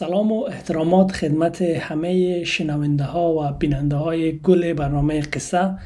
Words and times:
سلام 0.00 0.32
و 0.32 0.44
احترامات 0.44 1.12
خدمت 1.12 1.62
همه 1.62 2.44
شنونده 2.44 3.04
ها 3.04 3.32
و 3.32 3.52
بیننده 3.52 3.96
های 3.96 4.38
گل 4.38 4.72
برنامه 4.72 5.20
قصه. 5.20 5.78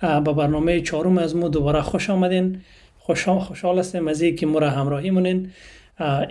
به 0.00 0.32
برنامه 0.32 0.80
چهارم 0.80 1.18
از 1.18 1.36
ما 1.36 1.48
دوباره 1.48 1.82
خوش 1.82 2.10
آمدین. 2.10 2.60
خوشحال 2.98 3.38
خوشحال 3.38 3.78
هستیم 3.78 4.08
از 4.08 4.22
که 4.22 4.46
ما 4.46 4.58
را 4.58 4.70
همراهی 4.70 5.10
مونین 5.10 5.50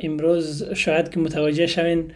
امروز 0.04 0.64
شاید 0.74 1.10
که 1.10 1.20
متوجه 1.20 1.68
شوین 1.68 2.12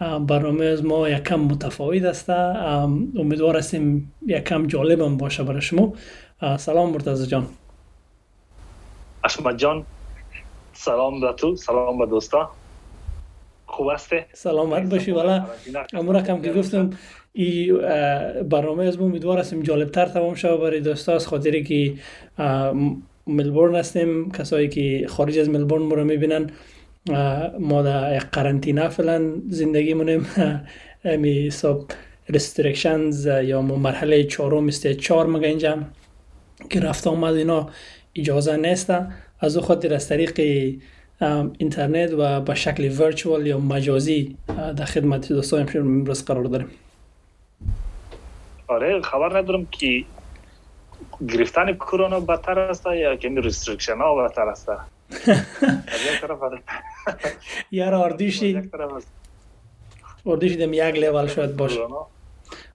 برنامه 0.00 0.64
از 0.64 0.84
ما 0.84 1.08
یکم 1.08 1.40
متفاوت 1.40 2.02
است 2.02 2.30
امیدوار 2.30 3.56
هستیم 3.56 4.12
یکم 4.26 4.66
جالب 4.66 5.00
هم 5.00 5.16
باشه 5.16 5.42
برای 5.42 5.60
شما. 5.62 5.92
سلام 6.56 6.90
مرتضی 6.90 7.26
جان. 7.26 7.46
اشمت 9.24 9.56
جان 9.58 9.84
سلام 10.72 11.20
به 11.20 11.32
تو 11.32 11.56
سلام 11.56 11.98
به 11.98 12.06
دوستا. 12.06 12.50
خوب 13.74 13.90
هسته 13.90 14.26
سلامت 14.32 14.90
باشی 14.90 15.10
والا. 15.10 15.44
امورا 15.92 16.22
کم 16.22 16.42
که 16.42 16.52
گفتم 16.52 16.90
ای 17.32 17.72
برنامه 18.50 18.84
از 18.84 18.96
امیدوار 18.96 19.38
هستیم 19.38 19.62
جالب 19.62 19.90
تر 19.90 20.06
تمام 20.06 20.34
شد 20.34 20.56
برای 20.60 20.80
دوستا 20.80 21.12
از 21.14 21.26
خاطری 21.26 21.64
که 21.64 21.94
ملبورن 23.26 23.74
هستیم. 23.74 24.30
کسایی 24.30 24.68
که 24.68 25.06
خارج 25.08 25.38
از 25.38 25.48
ملبورن 25.48 25.82
ما 25.82 25.94
رو 25.94 26.04
می‌بینن 26.04 26.50
ما 27.58 27.82
در 27.82 28.18
قرنطینه 28.18 28.88
فعلا 28.88 29.32
زندگی 29.48 29.94
مونیم 29.94 30.26
امی 31.04 31.50
سب 31.50 31.80
رستریکشنز 32.28 33.26
یا 33.26 33.62
مرحله 33.62 34.24
چهارم 34.24 34.66
است 34.66 34.92
چهار 34.92 35.26
مگه 35.26 35.48
اینجا 35.48 35.78
که 36.70 36.80
رفت 36.80 37.06
آمد 37.06 37.34
اینا 37.34 37.68
اجازه 38.14 38.56
نیست. 38.56 38.92
از 39.40 39.56
او 39.56 39.62
خاطر 39.62 39.94
از 39.94 40.08
طریق 40.08 40.32
اینترنت 41.58 42.12
و 42.18 42.40
به 42.40 42.54
شکل 42.54 43.00
virtual 43.00 43.46
یا 43.46 43.58
مجازی 43.58 44.36
در 44.76 44.84
خدمت 44.84 45.28
دوستان 45.28 45.68
امروز 45.74 46.24
قرار 46.24 46.44
داریم. 46.44 46.70
آره 48.68 49.00
خبر 49.00 49.38
ندارم 49.38 49.66
که 49.66 50.04
گرفتن 51.28 51.72
کرونا 51.72 52.20
بدتر 52.20 52.58
است 52.58 52.86
یا 52.86 53.16
که 53.16 53.28
restriction 53.28 53.96
ها 53.98 54.14
بدتر 54.14 54.48
است؟ 54.48 54.68
یار 57.70 57.94
هردویشی 57.94 58.70
هردویشی 60.26 60.56
دم 60.56 60.72
یک 60.72 60.82
لیول 60.82 61.26
شاید 61.26 61.56
باشه. 61.56 61.80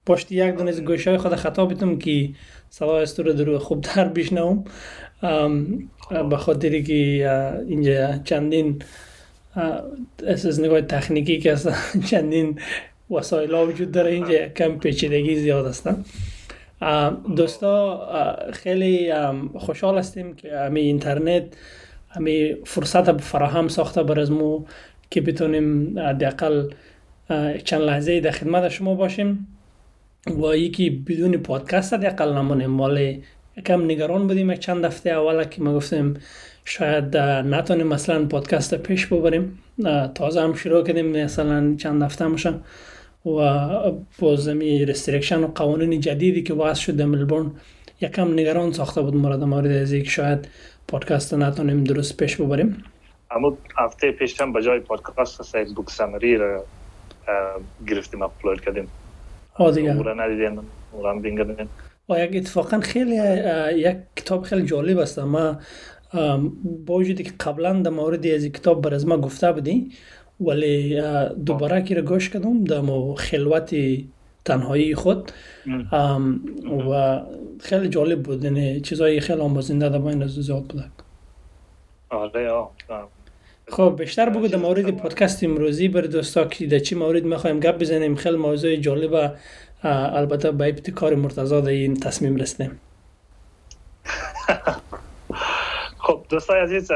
پشت 0.06 0.32
یک 0.32 0.56
دونه 0.56 0.70
از 0.70 0.82
گوشه 0.82 1.18
خود 1.18 1.36
خطا 1.36 1.66
بیتم 1.66 1.98
که 1.98 2.30
صدا 2.70 3.00
است 3.00 3.20
رو 3.20 3.34
درو 3.34 3.60
خوب 3.60 3.82
تر 3.82 4.08
بشنوم 4.08 4.64
به 6.30 6.38
خاطری 6.38 6.84
که 6.84 6.94
اینجا 7.68 8.18
چندین 8.18 8.82
از 10.28 10.60
نگاه 10.60 10.82
تکنیکی 10.82 11.40
که 11.40 11.56
چندین 12.10 12.60
وسایل 13.12 13.56
ها 13.56 13.68
وجود 13.68 13.92
داره 13.92 14.12
اینجا 14.12 14.48
کم 14.48 14.80
پیچیدگی 14.80 15.36
زیاد 15.36 15.68
هستن 15.68 16.06
دوستا 17.36 18.08
خیلی 18.54 19.14
خوشحال 19.56 19.98
هستیم 19.98 20.36
که 20.36 20.58
همی 20.58 20.82
اینترنت 20.82 21.44
همی 22.10 22.56
فرصت 22.66 23.22
فراهم 23.22 23.68
ساخته 23.68 24.04
بر 24.04 24.20
از 24.20 24.32
مو 24.32 24.66
که 25.10 25.22
بتونیم 25.22 25.94
دقل 26.14 26.70
چند 27.64 27.82
لحظه 27.82 28.20
در 28.20 28.32
خدمت 28.32 28.70
شما 28.70 28.96
باشیم. 28.96 29.48
و 30.30 30.56
یکی 30.56 30.90
بدون 30.90 31.38
پادکست 31.38 31.94
دقل 31.94 32.34
نمونیم 32.34 32.70
مال 32.70 33.22
کم 33.66 33.84
نگران 33.84 34.28
بودیم 34.28 34.52
یک 34.52 34.60
چند 34.60 34.86
هفته 34.86 35.10
اول 35.10 35.44
که 35.44 35.62
ما 35.62 35.74
گفتیم 35.74 36.14
شاید 36.66 37.18
نتونیم 37.18 37.88
مثلا 37.88 38.26
پادکست 38.26 38.76
پیش 38.76 39.06
ببریم. 39.06 39.60
تازه 40.16 40.42
هم 40.42 40.54
شروع 40.54 40.84
کردیم 40.84 41.06
مثلا 41.24 41.76
چند 41.76 42.02
هفته 42.02 42.28
میشه 42.28 42.54
و 43.26 43.40
بازمی 44.20 44.86
رستریکشن 44.86 45.44
و 45.44 45.48
قوانین 45.48 46.00
جدیدی 46.00 46.44
که 46.44 46.54
واسه 46.54 46.82
شده 46.82 47.06
ملبورن 47.06 47.52
یکم 48.02 48.34
نگران 48.34 48.72
ساخته 48.72 49.02
بود 49.02 49.16
مورد 49.16 49.44
مورد 49.44 49.72
از 49.72 49.94
که 49.94 50.04
شاید 50.04 50.48
پادکست 50.88 51.34
نتونیم 51.34 51.84
درست 51.84 52.18
پیش 52.18 52.36
ببریم. 52.36 52.84
اما 53.32 53.58
هفته 53.78 54.12
پیش 54.12 54.42
هم 54.42 54.54
بجای 54.54 54.80
پادکست 54.80 55.42
سایت 55.42 55.68
بوک 55.68 55.90
سمری 55.90 56.38
را 56.38 56.66
گرفتیم 57.88 58.22
اپلود 58.22 58.62
کردیم. 58.62 58.88
دیگه. 59.72 59.96
اون 59.96 60.04
را 60.04 60.14
ندیدیم. 60.14 60.60
اون 60.92 61.04
را 61.04 61.12
هم 61.12 61.68
و 62.10 62.20
یک 62.20 62.36
اتفاقا 62.36 62.80
خیلی 62.80 63.16
یک 63.76 63.98
کتاب 64.16 64.44
خیلی 64.44 64.66
جالب 64.66 64.98
است. 64.98 65.20
ما 65.20 65.58
با 66.86 66.94
وجودی 66.94 67.24
که 67.24 67.32
قبلا 67.40 67.74
در 67.74 67.92
مورد 67.92 68.28
از 68.28 68.46
کتاب 68.46 68.82
بر 68.82 68.94
از 68.94 69.08
ما 69.08 69.18
گفته 69.18 69.52
بودی 69.52 69.92
ولی 70.40 71.02
دوباره 71.46 71.82
که 71.82 71.96
را 71.96 72.02
گوش 72.02 72.30
کردم 72.30 72.64
در 72.64 72.82
خلوت 73.18 73.76
تنهایی 74.46 74.96
خود. 74.96 75.32
و 76.90 77.22
خیلی 77.60 77.90
جالب 77.90 78.24
بود. 78.24 78.44
یعنی 78.44 78.82
چیزایی 78.82 79.20
خیلی 79.20 79.42
آموزنده 79.42 79.90
در 79.90 80.00
بین 80.00 80.28
زیاد 80.28 80.64
بوده. 80.64 80.86
آره 82.10 82.52
خب 83.72 83.96
بیشتر 83.98 84.30
بگو 84.30 84.48
در 84.48 84.58
مورد 84.58 84.98
پادکست 84.98 85.44
امروزی 85.44 85.88
بر 85.88 86.02
دوستا 86.02 86.46
که 86.46 86.68
در 86.68 86.80
چی 86.80 86.96
مورد 86.96 87.24
می‌خوایم 87.24 87.60
گپ 87.60 87.78
بزنیم. 87.78 88.16
خیلی 88.16 88.38
موضوع 88.38 88.76
جالب 88.76 89.34
البته 89.84 90.52
به 90.52 90.68
ابتکار 90.68 91.16
مرتضا 91.16 91.62
در 91.62 91.70
این 91.70 92.00
تصمیم 92.00 92.36
رسیدیم. 92.36 92.80
خب 96.04 96.26
دوستای 96.30 96.62
عزیز 96.62 96.92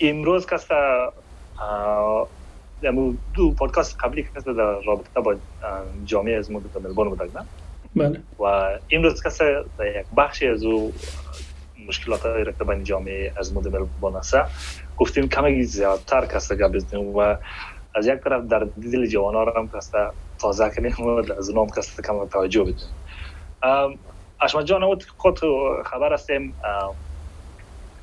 امروز 0.00 0.46
دمو 2.82 3.14
دو 3.34 3.50
پادکست 3.50 3.96
قبلی 4.00 4.22
که 4.22 4.28
در 4.52 4.80
رابطه 4.86 5.20
با 5.20 5.36
جامعه 6.04 6.36
از 6.36 6.50
مدت 6.50 6.76
ملبورن 6.84 7.08
بودن 7.08 7.24
نه؟ 7.24 7.46
بله. 7.96 8.20
و 8.38 8.44
امروز 8.90 9.22
در 9.78 10.00
یک 10.00 10.06
بخشی 10.16 10.48
از 10.48 10.64
او 10.64 10.92
مشکلات 11.88 12.26
رکته 12.26 12.64
بین 12.64 12.84
جامعه 12.84 13.32
از 13.36 13.54
مدت 13.54 13.74
ملبورن 13.74 14.16
است. 14.16 14.36
گفتیم 14.98 15.28
کمی 15.28 15.64
زیادتر 15.64 16.26
کسته 16.26 16.56
گپ 16.56 16.72
بزنیم 16.72 17.06
و 17.06 17.36
از 17.94 18.06
یک 18.06 18.20
طرف 18.24 18.44
در 18.44 18.58
دل 18.92 19.06
جوان 19.06 19.34
ها 19.34 19.54
هم 19.56 19.68
کسته 19.74 19.98
تازه 20.40 20.70
کنیم 20.76 20.94
و 21.00 21.08
از 21.38 21.50
اونام 21.50 21.68
کسته 21.76 22.02
کم 22.02 22.26
توجه 22.26 22.64
بدیم. 22.64 22.88
اشمت 24.40 24.64
جان 24.64 24.98
خود 25.16 25.38
خبر 25.86 26.12
هستیم. 26.12 26.56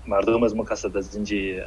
مردم 0.08 0.44
از 0.44 0.56
ما 0.56 0.64
کسته 0.66 0.98
از 0.98 1.16
اینجی 1.16 1.62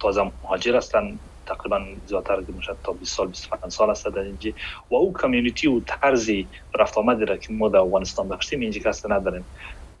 تازه 0.00 0.22
مهاجر 0.42 0.76
هستن. 0.76 1.20
تقریبا 1.46 1.80
زیادتر 2.04 2.40
می‌شد 2.48 2.80
تا 2.84 2.92
20 2.92 3.16
سال 3.16 3.28
25 3.28 3.72
سال 3.72 3.90
است 3.90 4.06
در 4.08 4.18
اینجا. 4.18 4.50
و 4.90 4.94
او 4.96 5.12
کمیونیتی 5.12 5.68
و 5.68 5.80
طرز 5.86 6.30
رفت 6.78 6.98
آمد 6.98 7.22
را 7.30 7.36
که 7.36 7.52
ما 7.52 7.68
در 7.68 7.78
افغانستان 7.78 8.28
داشتیم 8.28 8.60
اینجا 8.60 8.80
کس 8.90 9.06
نداریم. 9.06 9.48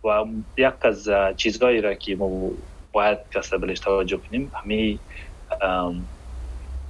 و 0.04 0.24
یک 0.56 0.74
از 0.82 1.08
چیزهایی 1.36 1.80
را 1.80 1.94
که 1.94 2.16
ما 2.16 2.52
باید 2.94 3.18
کس 3.34 3.54
بهش 3.54 3.80
توجه 3.80 4.18
کنیم. 4.30 4.52
همین 4.64 5.00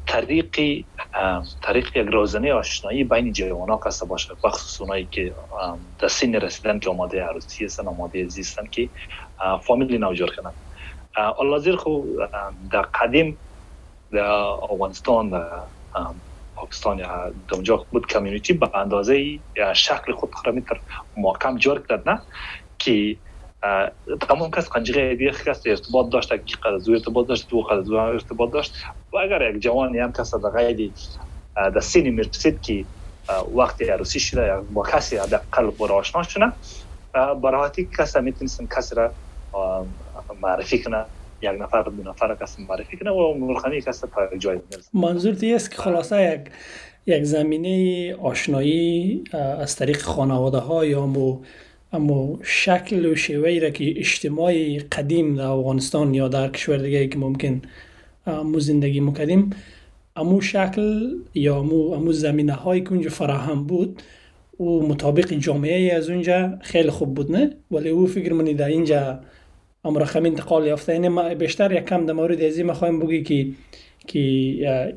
طریق 0.06 0.56
طریق 1.62 1.97
یک 1.97 2.09
روزنه 2.12 2.53
آشنایی 2.53 3.04
بین 3.04 3.32
جوان 3.32 3.70
ها 3.70 3.81
کسته 3.87 4.06
باشه 4.06 4.34
بخصوص 4.44 4.81
اونایی 4.81 5.06
که 5.06 5.37
در 5.98 6.09
سین 6.09 6.34
رسیدن 6.34 6.78
که 6.78 6.91
آماده 6.91 7.22
عروسی 7.25 7.65
هستن 7.65 7.88
آماده 7.88 8.28
زیستن 8.28 8.66
که 8.66 8.91
فامیلی 9.66 9.98
نو 9.98 10.15
جور 10.15 10.37
کنن 10.37 10.54
الازیر 11.38 11.76
خو 11.76 12.03
در 12.72 12.82
قدیم 12.82 13.41
در 14.12 14.25
افغانستان 14.72 15.31
در 15.31 15.50
پاکستان 16.56 16.98
یا 16.98 17.34
اونجا 17.53 17.86
بود 17.92 18.06
کمیونیتی 18.06 18.53
به 18.53 18.71
اندازه 18.76 19.41
شکل 19.76 20.12
خود 20.12 20.32
را 20.47 20.53
میتر 20.53 20.81
محکم 21.16 21.56
جور 21.56 21.86
کرد 21.88 22.09
نه 22.09 22.22
که 22.78 23.21
تمام 24.28 24.50
کس 24.50 24.69
قنجقه 24.69 25.14
دیگه 25.14 25.30
کس 25.30 25.62
ارتباط 25.66 26.12
داشت 26.12 26.28
که 26.28 26.56
قد 26.56 26.91
ارتباط 26.91 27.27
داشت 27.27 27.48
دو 27.48 27.60
قد 27.60 27.92
ارتباط 27.92 28.53
داشت 28.53 28.74
و 29.12 29.16
اگر 29.16 29.50
یک 29.50 29.62
جوانی 29.62 29.98
هم 29.98 30.12
کس 30.12 30.34
در 30.34 30.50
غیر 30.50 30.91
در 31.56 31.80
سینی 31.80 32.10
مرسید 32.10 32.62
که 32.62 32.84
وقتی 33.56 33.84
عروسی 33.84 34.21
شده 34.21 34.47
یا 34.47 34.65
با 34.72 34.83
کسی 34.83 35.16
در 35.16 35.41
قلب 35.53 35.77
برای 35.77 35.98
آشنا 35.98 36.22
شده 36.22 36.53
براحتی 37.42 37.89
کس 37.98 38.16
می‌تونستن 38.16 38.66
کسی 38.66 38.94
را 38.94 39.10
معرفی 40.42 40.83
کنه 40.83 41.04
یک 41.42 41.50
نفر 41.60 41.83
دو 41.83 42.10
نفر 42.10 42.36
کس 42.41 42.60
معرفی 42.60 42.97
کنه 42.97 43.10
و 43.10 43.34
مرخمی 43.34 43.80
کس 43.80 44.00
تا 44.00 44.36
جای 44.39 44.59
برسه 44.59 44.89
منظور 44.92 45.36
است 45.54 45.71
که 45.71 45.77
خلاصه 45.77 46.22
یک 46.22 46.50
یک 47.06 47.24
زمینه 47.24 48.15
آشنایی 48.15 49.24
از 49.33 49.77
طریق 49.77 50.03
خانواده 50.03 50.59
ها 50.59 50.84
یا 50.84 51.06
مو 51.06 51.41
اما 51.94 52.38
شکل 52.42 53.06
و 53.06 53.14
شیوهی 53.14 53.60
را 53.60 53.70
که 53.70 53.98
اجتماعی 53.98 54.78
قدیم 54.78 55.36
در 55.36 55.46
افغانستان 55.46 56.14
یا 56.14 56.28
در 56.28 56.48
کشور 56.48 56.76
دیگه 56.76 57.08
که 57.08 57.18
ممکن 57.18 57.62
مو 58.26 58.60
زندگی 58.60 59.00
مکدیم 59.00 59.50
امو 60.16 60.41
شکل 60.41 61.10
یا 61.34 61.58
امو, 61.58 61.92
امو 61.92 62.12
زمینه 62.12 62.52
های 62.52 62.80
که 62.80 62.92
اونجا 62.92 63.10
فراهم 63.10 63.64
بود 63.64 64.02
و 64.60 64.64
مطابق 64.64 65.32
جامعه 65.32 65.94
از 65.94 66.10
اونجا 66.10 66.58
خیلی 66.60 66.91
خوب 66.91 67.14
بود 67.14 67.32
نه 67.32 67.50
ولی 67.70 67.88
او 67.88 68.06
فکر 68.06 68.32
منی 68.32 68.54
در 68.54 68.68
اینجا 68.68 69.20
امر 69.84 70.04
خم 70.04 70.24
انتقال 70.24 70.66
یافته 70.66 70.92
یعنی 70.92 71.34
بیشتر 71.34 71.72
یک 71.72 71.84
کم 71.84 72.06
در 72.06 72.12
مورد 72.12 72.42
ازی 72.42 72.62
می‌خوایم 72.62 72.98
بگی 72.98 73.22
که 73.22 73.46
که 74.06 74.20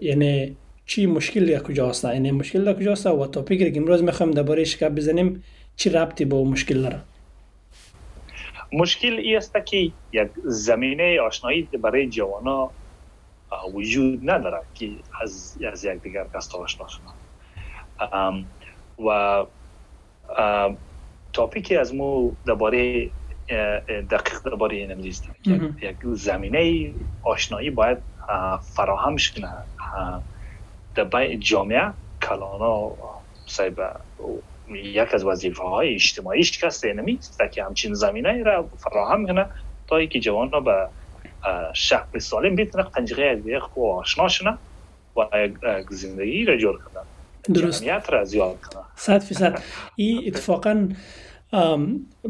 یعنی 0.02 0.56
چی 0.86 1.06
مشکل 1.06 1.46
در 1.46 1.60
کجا 1.60 1.90
هست 1.90 2.06
این 2.06 2.32
مشکل 2.32 2.64
در 2.64 2.74
کجا 2.74 2.92
هست 2.92 3.08
و 3.08 3.28
تاپیکی 3.28 3.72
که 3.72 3.80
امروز 3.80 4.04
می‌خوایم 4.04 4.32
درباره 4.32 4.64
شکاب 4.64 4.96
بزنیم 4.96 5.44
چی 5.78 5.90
ربطی 5.90 6.26
با 6.26 6.44
مشکل 6.44 6.82
داره؟ 6.82 7.02
مشکل 8.74 9.14
ای 9.18 9.36
است 9.36 9.66
که 9.66 9.92
یک 10.12 10.30
زمینه 10.46 11.22
آشنایی 11.22 11.62
برای 11.62 12.10
جوانا 12.10 12.72
وجود 13.74 14.30
نداره 14.30 14.62
که 14.74 14.90
از 15.22 15.58
از 15.72 15.86
یک 15.86 16.02
دیگر 16.02 16.26
کس 16.34 16.56
آشنا 16.56 16.88
شدن 16.88 17.14
و 19.08 19.46
تاپیکی 21.34 21.76
از 21.76 21.96
مو 21.96 22.32
درباره 22.46 23.10
دقیق 24.10 24.40
درباره 24.46 24.76
این 24.76 24.92
نیست 24.92 25.24
یک 25.82 25.98
زمینه 26.04 26.94
آشنایی 27.24 27.70
باید 27.70 27.98
فراهم 28.76 29.18
شکنه 29.18 29.54
در 30.96 31.36
جامعه 31.36 31.94
کلانا 32.22 32.92
صاحب 33.46 34.02
یک 34.76 35.14
از 35.14 35.24
وظیفه 35.24 35.64
های 35.64 35.94
اجتماعیش 35.94 36.64
کس 36.64 36.84
اینمی 36.84 37.20
که 37.52 37.64
همچین 37.64 37.94
زمینه 37.94 38.44
را 38.44 38.70
فراهم 38.78 39.28
کنه 39.28 39.46
تا 39.88 40.06
که 40.06 40.20
جوان 40.20 40.50
ها 40.50 40.60
به 40.60 40.88
شکل 41.74 42.20
سالم 42.20 42.56
بتونه 42.56 42.84
پنجره 42.84 43.42
یک 43.46 43.60
خوب 43.60 43.86
آشنا 43.86 44.28
شنه 44.28 44.58
و 45.18 45.48
یک 45.48 45.88
زندگی 45.90 46.46
را 46.46 46.58
جور 46.58 46.78
کنه. 46.78 47.04
درست. 47.54 47.84
جمعیت 47.84 48.10
را 48.10 48.24
زیاد 48.24 48.62
کنه. 48.62 48.84
صد 48.96 49.20
فیصد. 49.20 49.62
این 49.96 50.24
اتفاقا 50.28 50.90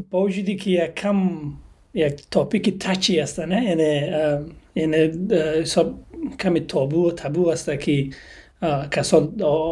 با 0.09 0.21
وجودی 0.21 0.55
که 0.55 0.71
یک 0.71 0.95
کم 0.95 1.39
یک 1.93 2.21
تاپیک 2.31 2.79
تچی 2.79 3.19
است 3.19 3.39
نه؟ 3.39 3.63
یعنی 3.63 4.11
یعنی 4.75 5.27
حساب 5.61 5.99
کمی 6.39 6.59
تابو 6.59 7.07
و 7.07 7.11
تابو 7.11 7.49
است 7.49 7.79
که 7.79 8.09
کسا 8.91 9.19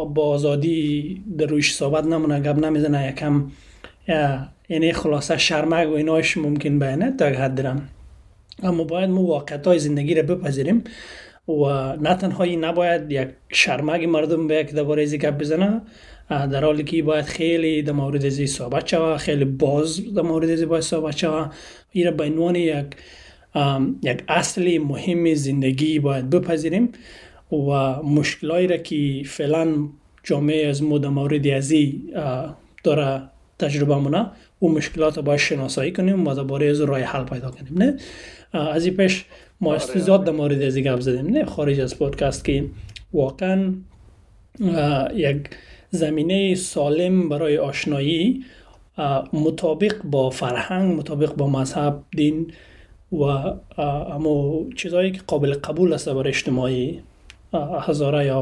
با 0.04 0.28
آزادی 0.28 1.22
در 1.38 1.46
رویش 1.46 1.72
صحبت 1.74 2.04
نمونه 2.04 2.40
گپ 2.40 2.64
نمی‌زنه 2.64 3.08
یکم 3.08 3.50
یعنی 4.68 4.92
خلاصه 4.92 5.38
شرمک 5.38 5.88
و 5.88 5.92
ایناش 5.92 6.36
ممکن 6.36 6.78
بیانه 6.78 7.16
تا 7.16 7.26
حد 7.26 7.54
دارم 7.54 7.88
اما 8.62 8.84
باید 8.84 9.10
مو 9.10 9.26
واقعیت 9.26 9.66
های 9.66 9.78
زندگی 9.78 10.14
را 10.14 10.22
بپذیریم 10.22 10.84
و 11.48 11.96
نه 11.96 12.14
تنها 12.14 12.44
نباید 12.44 13.12
یک 13.12 13.28
شرمک 13.48 14.02
مردم 14.08 14.46
به 14.46 14.54
یک 14.54 14.72
درباره 14.72 15.02
ازی 15.02 15.18
گپ 15.18 15.38
بزنه 15.38 15.80
در 16.28 16.64
حالی 16.64 16.84
که 16.84 17.02
باید 17.02 17.24
خیلی 17.24 17.82
در 17.82 17.92
مورد 17.92 18.26
ازی 18.26 18.46
صحبت 18.46 18.86
شوه 18.86 19.16
خیلی 19.16 19.44
باز 19.44 20.14
در 20.14 20.22
مورد 20.22 20.50
ازی 20.50 20.66
باید 20.66 20.82
صحبت 20.82 21.16
شوه. 21.16 21.50
این 21.92 22.10
به 22.10 22.24
عنوان 22.24 22.56
یک 22.56 22.86
یک 24.02 24.22
اصل 24.28 24.78
مهم 24.78 25.34
زندگی 25.34 25.98
باید 25.98 26.30
بپذیریم. 26.30 26.92
و 27.52 28.02
مشکلایی 28.02 28.66
را 28.66 28.76
که 28.76 29.22
فعلا 29.26 29.88
جامعه 30.22 30.66
از 30.66 30.82
مود 30.82 31.06
مورد 31.06 31.46
ازی 31.46 32.12
داره 32.84 33.22
تجربه 33.58 33.96
مونه 33.96 34.30
او 34.58 34.72
مشکلات 34.72 35.18
باید 35.18 35.40
شناسایی 35.40 35.92
کنیم 35.92 36.26
و 36.26 36.34
درباره 36.34 36.66
از 36.66 36.80
رای 36.80 37.02
حل 37.02 37.24
پیدا 37.24 37.50
کنیم 37.50 37.82
نه؟ 37.82 37.96
از 38.52 38.86
این 38.86 38.96
پیش 38.96 39.24
ما 39.60 39.70
آره، 39.70 39.76
استزاد 39.76 40.24
در 40.24 40.32
مورد 40.32 40.62
ازی 40.62 40.82
گپ 40.82 41.00
زدیم 41.00 41.26
نه؟ 41.26 41.44
خارج 41.44 41.80
از 41.80 41.98
پودکست 41.98 42.44
که 42.44 42.64
واقعا 43.12 43.74
یک 45.14 45.50
زمینه 45.90 46.54
سالم 46.54 47.28
برای 47.28 47.58
آشنایی 47.58 48.44
مطابق 49.32 50.02
با 50.02 50.30
فرهنگ 50.30 50.98
مطابق 50.98 51.34
با 51.34 51.48
مذهب 51.48 52.02
دین 52.16 52.52
و 53.12 53.22
اما 53.78 54.64
چیزهایی 54.76 55.12
که 55.12 55.20
قابل 55.26 55.54
قبول 55.54 55.92
است 55.92 56.08
برای 56.08 56.28
اجتماعی. 56.28 57.02
هزاره 57.80 58.36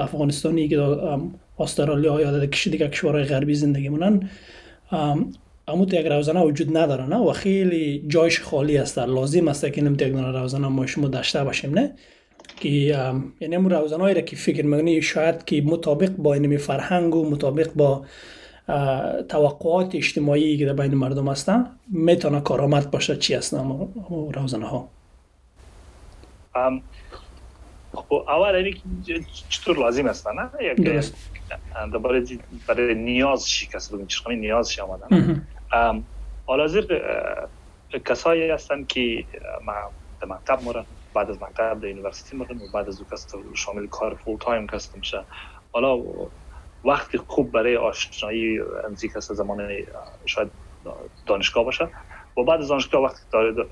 افغانستانی 0.00 0.68
که 0.68 0.96
استرالیا 1.58 2.20
یا 2.20 2.46
کشی 2.46 2.70
دیگه 2.70 2.88
کشورهای 2.88 3.24
غربی 3.24 3.54
زندگی 3.54 3.88
مونن 3.88 4.30
اما 5.68 5.84
یک 5.84 6.06
روزانه 6.06 6.40
وجود 6.40 6.76
نداره 6.76 7.06
نه؟ 7.06 7.16
و 7.16 7.32
خیلی 7.32 8.04
جایش 8.08 8.40
خالی 8.40 8.78
است. 8.78 8.98
لازم 8.98 9.48
است 9.48 9.72
که 9.72 9.82
نمیت 9.82 10.02
یک 10.02 10.14
روزانه 10.14 10.68
ما 10.68 10.86
شما 10.86 11.08
داشته 11.08 11.44
باشیم 11.44 11.78
نه؟ 11.78 11.92
که 12.56 12.68
یعنی 13.40 13.56
امو 13.56 13.68
روزانه 13.68 14.12
را 14.12 14.20
که 14.20 14.36
فکر 14.36 14.66
می‌کنی 14.66 15.02
شاید 15.02 15.44
که 15.44 15.62
مطابق 15.62 16.10
با 16.10 16.34
اینمی 16.34 16.58
فرهنگ 16.58 17.14
و 17.14 17.30
مطابق 17.30 17.72
با 17.74 18.04
توقعات 19.28 19.94
اجتماعی 19.94 20.58
که 20.58 20.66
در 20.66 20.72
بین 20.72 20.94
مردم 20.94 21.28
هستن 21.28 21.66
می‌تونه 21.92 22.40
کارآمد 22.40 22.90
باشه. 22.90 23.16
چی 23.16 23.34
هستن 23.34 23.88
روزانه 24.34 24.66
ها 24.66 24.88
خب 27.94 28.24
اول 28.28 28.54
اینی 28.54 28.82
چطور 29.48 29.78
لازم 29.78 30.06
است 30.06 30.28
نه 30.28 30.50
یک 30.60 30.76
برای 31.92 32.42
برای 32.68 32.94
نیاز 32.94 33.48
شکست 33.48 33.94
بگیم 33.94 34.06
چشمی 34.06 34.36
نیاز 34.36 34.72
شی 34.72 34.80
آمدن 34.80 35.46
حالا 36.46 36.66
کسایی 38.04 38.50
هستن 38.50 38.84
که 38.84 39.26
ما 39.64 39.72
در 40.20 40.28
مکتب 40.28 40.62
مورن 40.62 40.86
بعد 41.14 41.30
از 41.30 41.42
مکتب 41.42 41.80
در 41.80 41.88
یونیورسیتی 41.88 42.36
مورن 42.36 42.60
و 42.60 42.68
بعد 42.68 42.88
از 42.88 43.00
او 43.00 43.06
کس 43.12 43.26
شامل 43.56 43.86
کار 43.86 44.14
فول 44.14 44.38
تایم 44.38 44.66
کس 44.66 44.94
میشه 44.94 45.26
حالا 45.72 45.98
وقتی 46.84 47.18
خوب 47.18 47.52
برای 47.52 47.76
آشنایی 47.76 48.58
امزی 48.84 49.08
کس 49.08 49.32
زمان 49.32 49.68
شاید 50.26 50.52
دانشگاه 51.26 51.64
باشه 51.64 51.90
و 52.36 52.44
بعد 52.44 52.60
از 52.60 52.68
دانشگاه 52.68 53.02
وقتی 53.02 53.22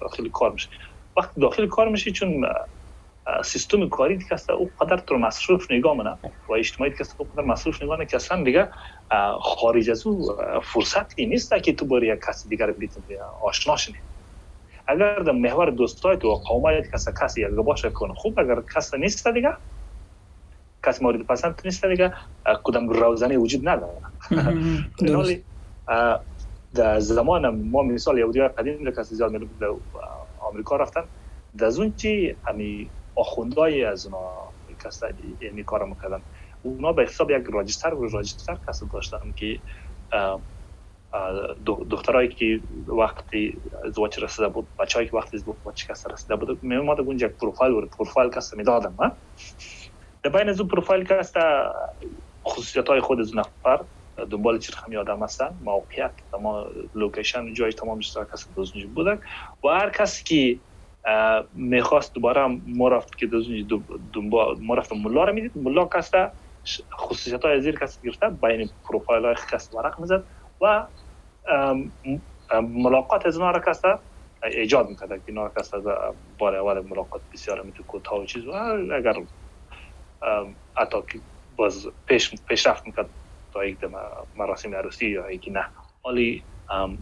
داخل 0.00 0.28
کار 0.28 0.52
میشه 0.52 0.68
وقتی 1.16 1.40
داخل 1.40 1.66
کار 1.66 1.88
میشه 1.88 2.10
چون 2.10 2.46
سیستم 3.44 3.88
کاری 3.88 4.18
که 4.18 4.34
است 4.34 4.50
او 4.50 4.70
قدر 4.80 4.96
تو 4.96 5.16
مصروف 5.16 5.70
نگاه 5.70 5.96
منه 5.96 6.18
و 6.48 6.52
اجتماعی 6.52 6.92
که 6.92 7.00
است 7.00 7.14
او 7.18 7.26
قدر 7.26 7.42
مصروف 7.44 7.82
نگاه 7.82 8.04
که 8.04 8.16
اصلا 8.16 8.44
دیگه 8.44 8.68
خارج 9.40 9.90
از 9.90 10.06
او 10.06 10.36
فرصتی 10.62 11.26
نیست 11.26 11.54
که 11.62 11.72
تو 11.72 11.86
بری 11.86 12.06
یک 12.06 12.20
کسی 12.28 12.48
دیگر 12.48 12.70
بیتون 12.70 13.04
آشنا 13.42 13.76
شنی 13.76 13.96
اگر 14.86 15.18
در 15.18 15.32
محور 15.32 15.70
دوستای 15.70 16.16
تو 16.16 16.34
قومایت 16.34 16.90
کس 16.90 17.08
کسی 17.22 17.40
یک 17.40 17.50
باشه 17.50 17.90
کنه 17.90 18.14
خوب. 18.14 18.40
اگر 18.40 18.62
کس 18.74 18.94
نیست 18.94 19.28
دیگه 19.28 19.52
کس 20.86 21.02
مورد 21.02 21.26
پسند 21.26 21.60
نیست 21.64 21.84
دیگه 21.84 22.12
کدام 22.62 22.88
روزنه 22.88 23.36
وجود 23.36 23.68
نداره. 23.68 23.92
ولی 25.00 25.44
در 26.74 27.00
زمان 27.00 27.68
ما 27.70 27.82
مثال 27.82 28.18
یهودی 28.18 28.40
قدیم 28.40 28.90
کسی 28.90 29.14
زیاد 29.14 29.32
آمریکا 30.38 30.76
رفتن 30.76 31.04
در 31.58 31.66
اون 31.66 31.92
چی 31.92 32.36
امی 32.46 32.90
آخوندهای 33.18 33.84
از 33.84 34.06
اونا 34.06 34.52
کس 34.84 35.00
این 35.40 35.64
کار 35.64 35.84
می‌کردن 35.84 36.22
اونا 36.62 36.92
به 36.92 37.02
حساب 37.02 37.30
یک 37.30 37.44
راجستر 37.52 37.94
و 37.94 38.08
راجستر 38.08 38.58
کس 38.68 38.80
داشتن 38.92 39.32
که 39.36 39.62
دخترایی 41.90 42.28
که 42.28 42.60
وقتی 43.00 43.62
ازدواج 43.84 44.24
رسیده 44.24 44.48
بود 44.48 44.70
بچه‌ای 44.78 45.06
که 45.06 45.16
وقتی 45.16 45.36
ازدواج 45.36 45.86
کس 45.88 46.06
رسیده 46.06 46.36
بود 46.36 46.62
می 46.62 46.76
اومد 46.76 47.00
اونجا 47.00 47.26
یک 47.26 47.32
پروفایل 47.32 47.72
و 47.72 47.88
پروفایل 47.98 48.30
کس 48.30 48.54
می‌دادم 48.54 48.96
در 50.22 50.30
بین 50.30 50.48
از 50.48 50.60
اون 50.60 50.68
پروفایل 50.68 51.04
کس 51.04 51.32
خصوصیت 52.48 52.88
های 52.88 53.00
خود 53.00 53.20
از 53.20 53.36
نفر 53.36 53.84
دنبال 54.30 54.58
چرخ 54.58 54.88
می 54.88 54.96
آدم 54.96 55.22
هستن؟ 55.22 55.58
موقعیت 55.60 56.14
تمام 56.32 56.66
لوکیشن 56.94 57.52
جای 57.52 57.72
تمام 57.72 57.98
کس 58.32 58.52
دوزنج 58.56 58.86
بودن 58.86 59.20
و 59.64 59.68
هر 59.68 59.90
کسی 59.90 60.24
که 60.24 60.60
می‌خواست 61.52 62.14
دوباره 62.14 62.46
ما 62.66 62.88
رفت 62.88 63.18
که 63.18 63.28
دنبال 64.14 64.56
ما 64.60 64.74
رفت 64.74 64.92
ملا 64.92 65.24
رو 65.24 65.32
می‌دید. 65.32 65.52
ملا 65.58 65.84
کسته 65.86 66.32
خصوصیت 67.00 67.44
های 67.44 67.60
زیر 67.60 67.78
کسی 67.78 68.06
گرفته 68.06 68.28
بین 68.28 68.68
پروفایل 68.88 69.24
های 69.24 69.34
کس 69.52 69.74
ورق 69.74 70.00
می‌زد 70.00 70.24
و 70.60 70.88
ملاقات 72.62 73.26
از 73.26 73.36
اونا 73.36 73.50
را 73.50 73.60
کسته 73.60 73.98
ایجاد 74.44 74.88
می‌کرده 74.88 75.16
که 75.18 75.24
اینا 75.28 75.48
کسته 75.48 75.76
بار 76.38 76.54
اول 76.56 76.80
ملاقات 76.80 77.22
بسیار 77.32 77.62
میتو 77.62 77.82
کوتاه 77.84 78.20
و 78.20 78.24
چیز 78.26 78.46
و 78.46 78.52
اگر 78.94 79.14
حتی 80.76 80.98
که 81.12 81.20
باز 81.56 81.86
پیش 82.06 82.34
پیشرفت 82.48 82.86
می‌کرد 82.86 83.10
تا 83.52 83.64
یک 83.64 83.78
مراسم 84.34 84.74
عروسی 84.74 85.10
یا 85.10 85.30
یکی 85.30 85.50
نه. 85.50 85.64
حالی 86.02 86.46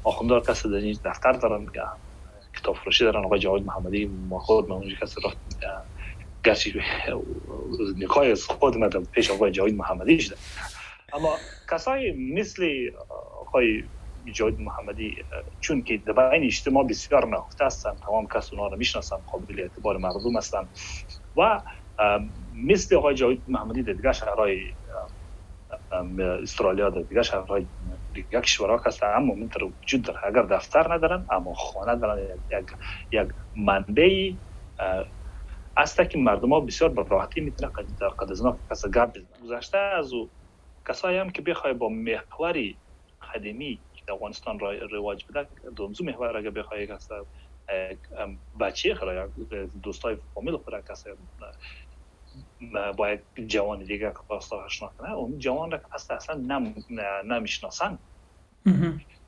آخوندار 0.05 0.41
کسی 0.41 0.69
در 1.05 1.11
دفتر 1.11 1.33
دارن 1.33 1.67
کتاب 2.57 2.77
فروشی 2.77 3.05
دارن. 3.05 3.25
آقای 3.25 3.39
جاوید 3.39 3.67
محمدی 3.67 4.07
ما 4.07 4.39
خود 4.39 4.69
من 4.69 4.77
اونجا 4.77 4.97
کسی 5.03 5.21
رفت 5.25 5.37
گرچه 6.45 6.85
نکای 7.99 8.31
از 8.31 8.45
خود 8.45 8.77
من 8.77 8.89
پیش 8.89 9.31
آقای 9.31 9.51
جاوید 9.51 9.75
محمدی 9.75 10.21
شده 10.21 10.37
اما 11.13 11.37
کسایی 11.71 12.35
مثل 12.35 12.91
آقای 13.41 13.85
جاوید 14.33 14.61
محمدی 14.61 15.17
چون 15.61 15.83
که 15.83 15.97
در 15.97 16.31
بین 16.31 16.45
اجتماع 16.45 16.85
بسیار 16.85 17.27
نهفته 17.27 17.65
هستن 17.65 17.97
تمام 18.07 18.27
کس 18.27 18.53
اونا 18.53 18.67
رو 18.67 18.77
می‌شناسن 18.77 19.17
قابل 19.17 19.61
اعتبار 19.61 19.97
مردم 19.97 20.37
هستن 20.37 20.69
و 21.37 21.63
مثل 22.55 22.97
آقای 22.97 23.15
جاوید 23.15 23.43
محمدی 23.49 23.83
در 23.83 23.93
دیگه 23.93 24.13
شهرهای 24.13 24.61
استرالیا 26.43 26.91
در 26.91 27.03
دیگه 27.03 27.23
شهرهای 27.23 27.67
یک 28.19 28.29
کشورها 28.43 28.83
هستن 28.87 29.07
اما 29.17 29.35
منتر 29.35 29.65
وجود 29.65 30.03
داره 30.05 30.21
اگر 30.25 30.43
دفتر 30.43 30.95
ندارن 30.95 31.27
اما 31.31 31.55
خانه 31.55 32.01
دارن 32.01 32.37
یک 32.51 32.71
یک 33.13 33.29
منبع 33.57 34.33
است 35.79 36.11
که 36.11 36.19
مردم 36.19 36.55
ها 36.55 36.61
بسیار 36.61 36.91
به 36.91 37.05
راحتی 37.11 37.43
می‌تونه 37.43 37.73
قد 38.21 38.33
از 38.33 38.43
کس 38.73 38.87
گپ 38.95 39.13
گذشته 39.43 39.79
از 39.79 40.15
او 40.15 40.33
کسایی 40.89 41.19
هم 41.19 41.31
که 41.31 41.43
بخوای 41.43 41.75
با 41.75 41.91
محوری 41.91 42.81
خدمی 43.35 43.87
که 44.07 44.13
افغانستان 44.13 44.61
رواج 44.93 45.27
بده 45.31 45.51
دومزو 45.77 46.05
محور 46.05 46.39
اگر 46.39 46.51
بخوای 46.51 46.89
کس 46.89 47.09
بچه 48.61 48.95
خرا 48.95 49.33
دوستای 49.85 50.19
فامیل 50.35 50.59
خورا 50.59 50.83
کس 50.83 51.05
با 52.97 53.11
یک 53.11 53.21
جوان 53.47 53.79
دیگه 53.79 53.99
که 53.99 54.21
پاستا 54.29 54.65
آشنا 54.65 54.89
کنه 54.99 55.13
اون 55.13 55.39
جوان 55.39 55.71
را 55.71 55.79
که 55.79 55.85
اصلا 56.15 56.37
نم 56.37 56.75
نمی‌شناسن. 57.25 57.99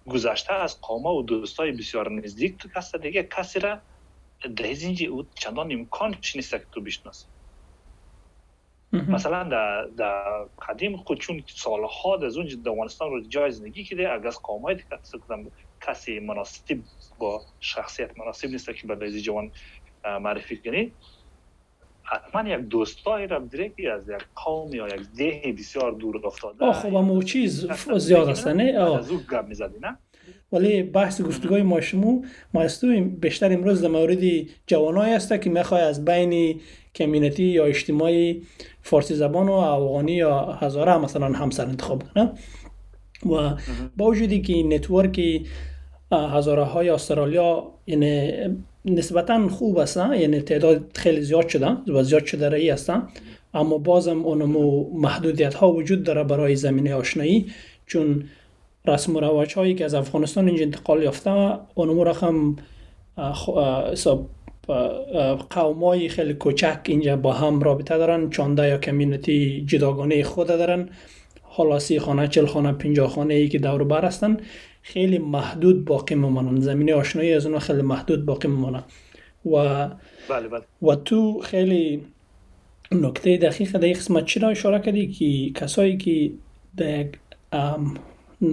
گذشته 0.06 0.54
از 0.54 0.80
قوما 0.80 1.14
و 1.14 1.22
دوستای 1.22 1.72
بسیار 1.72 2.10
نزدیک 2.10 2.58
تو 2.58 2.68
کس 2.76 2.94
دیگه 2.94 3.22
کسی 3.22 3.60
را 3.60 3.82
در 4.56 4.72
زینجی 4.72 5.06
او 5.06 5.22
چندان 5.34 5.72
امکان 5.72 6.16
نیست 6.34 6.50
که 6.50 6.66
تو 6.72 6.80
بشناسی. 6.80 7.26
مثلا 8.92 9.44
در, 9.44 9.86
قدیم 10.68 10.96
خود 10.96 11.20
چون 11.20 11.44
سالها 11.56 12.16
در 12.16 12.26
اونجا 12.26 12.56
در 12.64 12.70
افغانستان 12.70 13.10
رو 13.10 13.28
جای 13.28 13.50
زندگی 13.50 13.84
کرده 13.84 14.12
اگر 14.12 14.26
از 14.26 14.40
دیگه 14.42 15.50
کسی 15.80 16.18
مناسب 16.18 16.82
با 17.18 17.46
شخصیت 17.60 18.18
مناسب 18.18 18.48
نیست 18.48 18.74
که 18.74 18.86
به 18.86 19.20
جوان 19.20 19.52
معرفی 20.04 20.62
کنی 20.62 20.96
حتما 22.10 22.48
یک 22.48 22.60
دوستایی 22.60 23.26
را 23.26 23.48
که 23.76 23.92
از 23.92 24.08
یک 24.08 24.26
قوم 24.36 24.74
یا 24.74 24.86
یک 24.86 25.00
ده 25.18 25.54
بسیار 25.58 25.92
دور 25.92 26.26
افتاده. 26.26 26.64
آه 26.64 26.72
خب 26.72 26.94
اما 26.94 27.22
چیز 27.22 27.66
زیاد 27.96 28.28
است 28.28 28.48
نه؟ 28.48 28.62
از 28.62 29.10
او 29.10 29.18
گپ 29.18 29.44
می‌زدی 29.48 29.78
نه؟ 29.82 29.98
ولی 30.52 30.82
بحث 30.82 31.20
گفتگوی 31.20 31.62
ما 31.62 31.80
شما 31.80 32.22
ما 32.54 32.66
بیشتر 33.20 33.52
امروز 33.52 33.82
در 33.82 33.88
مورد 33.88 34.22
جوانایی 34.66 35.14
است 35.14 35.40
که 35.40 35.50
می‌خوای 35.50 35.80
از 35.80 36.04
بین 36.04 36.60
کمیونیتی 36.94 37.44
یا 37.44 37.64
اجتماعی 37.64 38.42
فارسی 38.82 39.14
زبان 39.14 39.48
و 39.48 39.52
افغانی 39.52 40.12
یا 40.12 40.40
هزاره 40.40 40.98
مثلا 40.98 41.26
همسر 41.26 41.66
انتخاب 41.66 42.02
کنه. 42.02 42.32
و 43.26 43.56
با 43.96 44.06
وجودی 44.06 44.42
که 44.42 44.62
نتورک 44.62 45.20
هزاره 46.12 46.64
های 46.64 46.88
استرالیا 46.88 47.72
یعنی 47.86 48.32
نسبتا 48.90 49.48
خوب 49.48 49.78
هستن 49.78 50.14
یعنی 50.14 50.40
تعداد 50.40 50.90
خیلی 50.94 51.20
زیاد 51.20 51.48
شده 51.48 51.66
و 51.66 52.02
زیاد 52.02 52.24
شده 52.24 52.48
رایی 52.48 52.70
هستن. 52.70 53.08
اما 53.54 53.78
بازم 53.78 54.24
اونمو 54.24 54.90
محدودیت 54.98 55.54
ها 55.54 55.72
وجود 55.72 56.02
داره 56.02 56.24
برای 56.24 56.56
زمینه 56.56 56.94
آشنایی 56.94 57.46
چون 57.86 58.24
رسم 58.86 59.16
و 59.16 59.20
رواج 59.20 59.54
هایی 59.54 59.74
که 59.74 59.84
از 59.84 59.94
افغانستان 59.94 60.46
اینجا 60.46 60.62
انتقال 60.62 61.02
یافته 61.02 61.58
اونمو 61.74 62.04
رقم 62.04 62.56
حساب 63.92 64.26
قومای 65.50 66.08
خیلی 66.08 66.34
کوچک 66.34 66.80
اینجا 66.84 67.16
با 67.16 67.32
هم 67.32 67.60
رابطه 67.60 67.98
دارن 67.98 68.30
چانده 68.30 68.68
یا 68.68 68.78
کمیونیتی 68.78 69.64
جداگانه 69.66 70.22
خود 70.22 70.46
دارن. 70.46 70.88
حالا 71.58 71.78
سی 71.78 71.98
خانه 71.98 72.28
چل 72.28 72.46
خانه 72.46 72.72
پنجاه 72.72 73.10
خانه 73.10 73.34
ای 73.34 73.48
که 73.48 73.58
دور 73.58 73.84
بر 73.84 74.04
هستن 74.04 74.36
خیلی 74.82 75.18
محدود 75.18 75.84
باقی 75.84 76.14
میمانن 76.14 76.60
زمینه 76.60 76.94
آشنایی 76.94 77.32
از 77.32 77.46
اونها 77.46 77.60
خیلی 77.60 77.82
محدود 77.82 78.24
باقی 78.26 78.48
میمانن 78.48 78.82
و 79.46 79.50
بله 80.28 80.48
بله. 80.48 80.62
و 80.82 80.94
تو 80.94 81.40
خیلی 81.40 82.02
نکته 82.92 83.36
دقیق 83.36 83.76
در 83.78 83.88
قسمت 83.88 84.24
چی 84.24 84.40
را 84.40 84.48
اشاره 84.48 84.78
کردی؟ 84.78 85.06
که 85.12 85.60
کسایی 85.60 85.96
که 85.96 86.30
در 86.76 87.06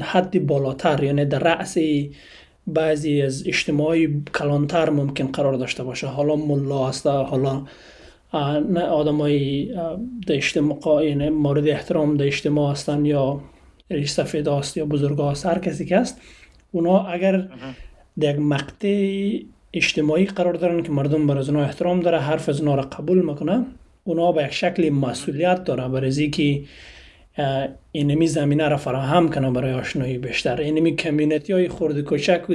حد 0.02 0.48
بالاتر 0.48 1.04
یعنی 1.04 1.26
در 1.26 1.40
رأس 1.40 1.78
بعضی 2.68 3.22
از 3.22 3.48
اجتماعی 3.48 4.24
کلانتر 4.36 4.90
ممکن 4.90 5.28
قرار 5.28 5.54
داشته 5.54 5.84
باشه. 5.84 6.08
حالا 6.08 6.36
ملا 6.36 6.88
هسته 6.88 7.10
حالا 7.10 7.66
نه 8.70 8.82
آدم 8.82 9.18
های 9.18 9.66
در 10.28 10.36
اجتماع 10.36 11.06
یعنی 11.06 11.30
مورد 11.30 11.68
احترام 11.68 12.18
در 12.18 12.26
اجتماع 12.26 12.72
هستن 12.72 13.06
یا 13.06 13.42
ریش 13.92 14.10
سفید 14.10 14.48
هست 14.48 14.78
یا 14.78 14.86
بزرگ 14.86 15.22
هست. 15.22 15.46
هر 15.46 15.60
کسی 15.60 15.86
که 15.86 15.98
هست 15.98 16.22
اونا 16.72 17.00
اگر 17.00 17.48
در 18.20 18.34
یک 18.34 18.40
مقطع 18.40 19.30
اجتماعی 19.74 20.26
قرار 20.26 20.54
دارن 20.54 20.84
که 20.84 20.92
مردم 20.92 21.28
بر 21.28 21.38
از 21.38 21.50
اونا 21.50 21.64
احترام 21.64 22.00
داره 22.00 22.20
حرف 22.20 22.50
از 22.50 22.60
اونا 22.60 22.76
را 22.76 22.82
قبول 22.82 23.26
می‌کنه 23.26 23.66
اونا 24.04 24.32
به 24.32 24.44
یک 24.44 24.54
شکل 24.54 24.90
مسئولیت 24.90 25.64
داره. 25.64 25.88
برای 25.88 26.30
که 26.30 26.62
اینمی 27.92 28.28
زمینه 28.28 28.68
را 28.68 28.78
فراهم 28.78 29.30
کنه 29.30 29.52
برای 29.52 29.74
آشنایی 29.74 30.18
بیشتر. 30.18 30.62
اینمی 30.62 30.96
community 30.96 31.54
های 31.54 31.68
خورد 31.68 32.02
کوچک 32.02 32.50
و 32.50 32.54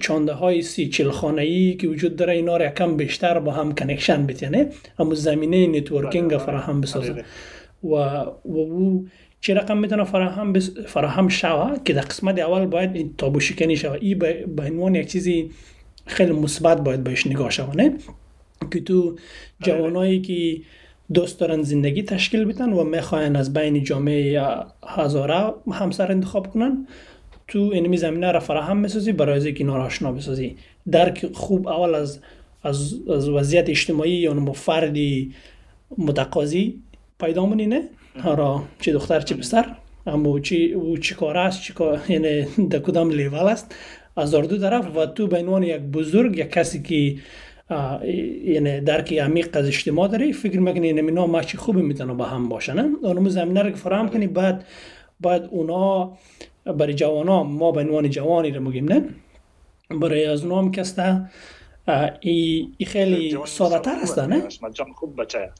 چانده 0.00 0.32
های 0.32 0.62
سی 0.62 0.88
چل 0.88 1.10
خانه 1.10 1.42
ای 1.42 1.74
که 1.74 1.88
وجود 1.88 2.16
داره 2.16 2.32
اینا 2.32 2.56
را 2.56 2.68
کم 2.68 2.96
بیشتر 2.96 3.38
با 3.38 3.52
هم 3.52 3.72
connection 3.72 4.26
بتینه. 4.26 4.68
اما 4.98 5.14
زمینه 5.14 5.66
networking 5.66 6.30
بله، 6.30 6.38
بله. 6.38 6.46
فراهم 6.46 6.80
بسازه. 6.80 7.12
بله، 7.12 7.24
و 7.84 7.96
و 8.44 8.58
او 8.58 9.06
چه 9.40 9.54
رقم 9.54 9.78
می‌تونه 9.78 10.04
فراهم 10.04 10.52
بس... 10.52 10.70
فراهم 10.86 11.28
شوه؟ 11.28 11.76
که 11.84 11.92
در 11.92 12.00
قسمت 12.00 12.38
اول 12.38 12.66
باید 12.66 12.96
این 12.96 13.14
تابو 13.18 13.40
شکنی 13.40 13.76
شوه. 13.76 13.98
این 14.00 14.18
به 14.18 14.62
عنوان 14.62 14.94
یک 14.94 15.06
چیزی 15.06 15.50
خیلی 16.06 16.32
مثبت 16.32 16.80
باید 16.80 17.04
بهش 17.04 17.26
نگاه 17.26 17.50
شوه 17.50 17.76
نه؟ 17.76 17.94
که 18.70 18.80
تو 18.80 19.16
جوانایی 19.62 20.20
که 20.20 20.60
دوست 21.14 21.40
دارن 21.40 21.62
زندگی 21.62 22.02
تشکیل 22.02 22.44
بدن 22.44 22.72
و 22.72 22.84
می‌خواین 22.84 23.36
از 23.36 23.52
بین 23.52 23.84
جامعه 23.84 24.42
هزاره 24.86 25.54
همسر 25.72 26.12
انتخاب 26.12 26.50
کنن 26.50 26.86
تو 27.50 27.58
اینمی 27.58 27.96
زمینه 27.96 28.32
را 28.32 28.40
فراهم 28.40 28.76
می‌سازی 28.76 29.12
برای 29.12 29.36
از 29.36 29.46
اینکه 29.46 29.66
آشنا 29.66 30.12
بسازی. 30.12 30.56
درک 30.90 31.26
خوب 31.32 31.68
اول 31.68 31.94
از 31.94 32.20
از, 32.62 32.94
از 33.08 33.28
وضعیت 33.28 33.68
اجتماعی 33.68 34.12
یا 34.12 34.52
فردی 34.52 35.34
متقاضی 35.98 36.78
پیدا 37.20 37.46
نه؟ 37.46 37.82
آره 38.24 38.62
چه 38.80 38.92
دختر 38.92 39.20
چه 39.20 39.34
پسر 39.34 39.66
اما 40.06 40.40
چی 40.40 40.72
او 40.72 40.98
چی 40.98 41.14
کار 41.14 41.36
است 41.36 41.62
چی 41.62 41.72
کار 41.72 42.00
یعنی 42.08 42.42
در 42.70 42.78
کدام 42.78 43.10
لیول 43.10 43.38
است؟ 43.38 43.74
از 44.16 44.30
دو 44.30 44.58
طرف 44.58 44.96
و 44.96 45.06
تو 45.06 45.26
به 45.26 45.38
عنوان 45.38 45.62
یک 45.62 45.80
بزرگ 45.80 46.38
یک 46.38 46.50
کسی 46.50 46.82
که 46.82 47.22
یعنی 48.44 48.80
درک 48.80 49.12
عمیق 49.12 49.56
از 49.56 49.66
اجتماع 49.66 50.08
داری 50.08 50.32
فکر 50.32 50.60
می‌کنی 50.60 50.86
این 50.86 50.98
اینا 50.98 51.26
ماشی 51.26 51.56
خوبی 51.56 51.82
می‌تونه 51.82 52.14
با 52.14 52.24
هم 52.24 52.48
باشن 52.48 52.78
اونم 53.02 53.28
زمینه 53.28 53.62
رو 53.62 53.74
فراهم 53.74 54.08
کنی 54.08 54.26
بعد 54.26 54.64
بعد 55.20 55.48
اونا 55.50 56.12
برای 56.64 56.94
جوان 56.94 57.46
ما 57.46 57.72
به 57.72 57.80
عنوان 57.80 58.10
جوانی 58.10 58.50
رو 58.50 58.62
میگیم 58.62 58.92
نه؟ 58.92 59.04
برای 59.90 60.26
از 60.26 60.44
اونا 60.44 60.58
هم 60.58 60.70
کسته 60.70 61.30
ای, 62.20 62.68
ای 62.76 62.86
خیلی 62.86 63.38
ساده 63.44 63.78
تر 63.78 63.96
است 64.02 64.18
نه؟ 64.18 64.48
خوب 64.96 65.22
بچه 65.22 65.50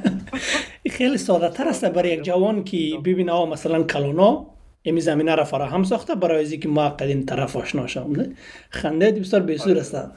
خیلی 0.90 1.18
ساده 1.18 1.50
تر 1.50 1.68
است 1.68 1.84
برای 1.84 2.10
یک 2.10 2.22
جوان 2.22 2.64
که 2.64 2.98
ببینه 3.04 3.44
مثلا 3.44 3.82
کلونا 3.82 4.46
امی 4.84 5.00
زمینه 5.00 5.34
را 5.34 5.44
فراهم 5.44 5.82
ساخته 5.82 6.14
برای 6.14 6.44
از 6.44 6.52
اینکه 6.52 6.68
ما 6.68 6.88
قدیم 6.88 7.22
طرف 7.22 7.56
آشنا 7.56 7.86
شوم 7.86 8.34
خنده 8.70 9.12
بسیار 9.12 9.42
بسور 9.42 9.78
است 9.78 9.94
نه 9.94 10.10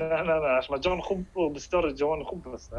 نه 0.00 0.22
نه 0.22 0.58
اشما 0.58 0.78
جان 0.78 1.00
خوب 1.00 1.26
بسیار 1.54 1.90
جوان 1.90 2.22
خوب 2.22 2.48
است 2.48 2.72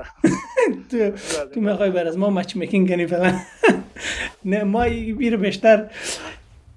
تو 0.92 1.12
تو 1.54 1.62
می‌خوای 1.62 1.92
بر 1.92 2.08
از 2.08 2.18
ما 2.18 2.30
مچ 2.30 2.56
میکینگ 2.56 2.90
کنی 2.90 3.08
فلان 3.08 3.40
نه 4.46 4.64
ما 4.64 4.84
ایره 4.84 5.38
بیشتر 5.38 5.90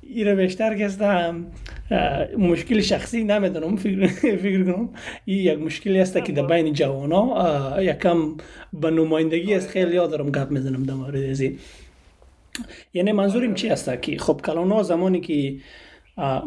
ایره 0.03 0.35
بیشتر 0.35 0.79
گستم 0.79 1.47
مشکل 2.39 2.81
شخصی 2.81 3.25
نمی‌دونم 3.25 3.77
فکر 3.77 4.07
فکر 4.37 4.65
کنم 4.65 4.89
این 5.25 5.39
یک 5.39 5.59
مشکلی 5.59 6.01
است 6.01 6.25
که 6.25 6.33
در 6.33 6.47
بین 6.47 6.73
جوانا 6.73 7.83
یکم 7.83 8.37
به 8.73 8.91
نمایندگی 8.91 9.55
از 9.55 9.69
خیلی 9.69 9.97
ها 9.97 10.07
دارم 10.07 10.31
گپ 10.31 10.51
می‌زنم 10.51 10.83
در 10.83 10.95
مورد 10.95 11.23
ازی 11.31 11.59
یعنی 12.95 13.13
منظورم 13.13 13.55
چی 13.55 13.69
است 13.69 14.03
که 14.03 14.19
خب 14.19 14.41
کلانا 14.45 14.83
زمانی 14.83 15.21
که 15.21 15.57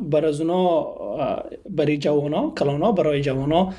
بر 0.01 0.25
از 0.25 0.41
اونا 0.41 0.81
برای 1.69 1.97
جوانا 1.97 2.53
کلانا 2.57 2.91
برای 2.91 3.21
جوانا 3.21 3.73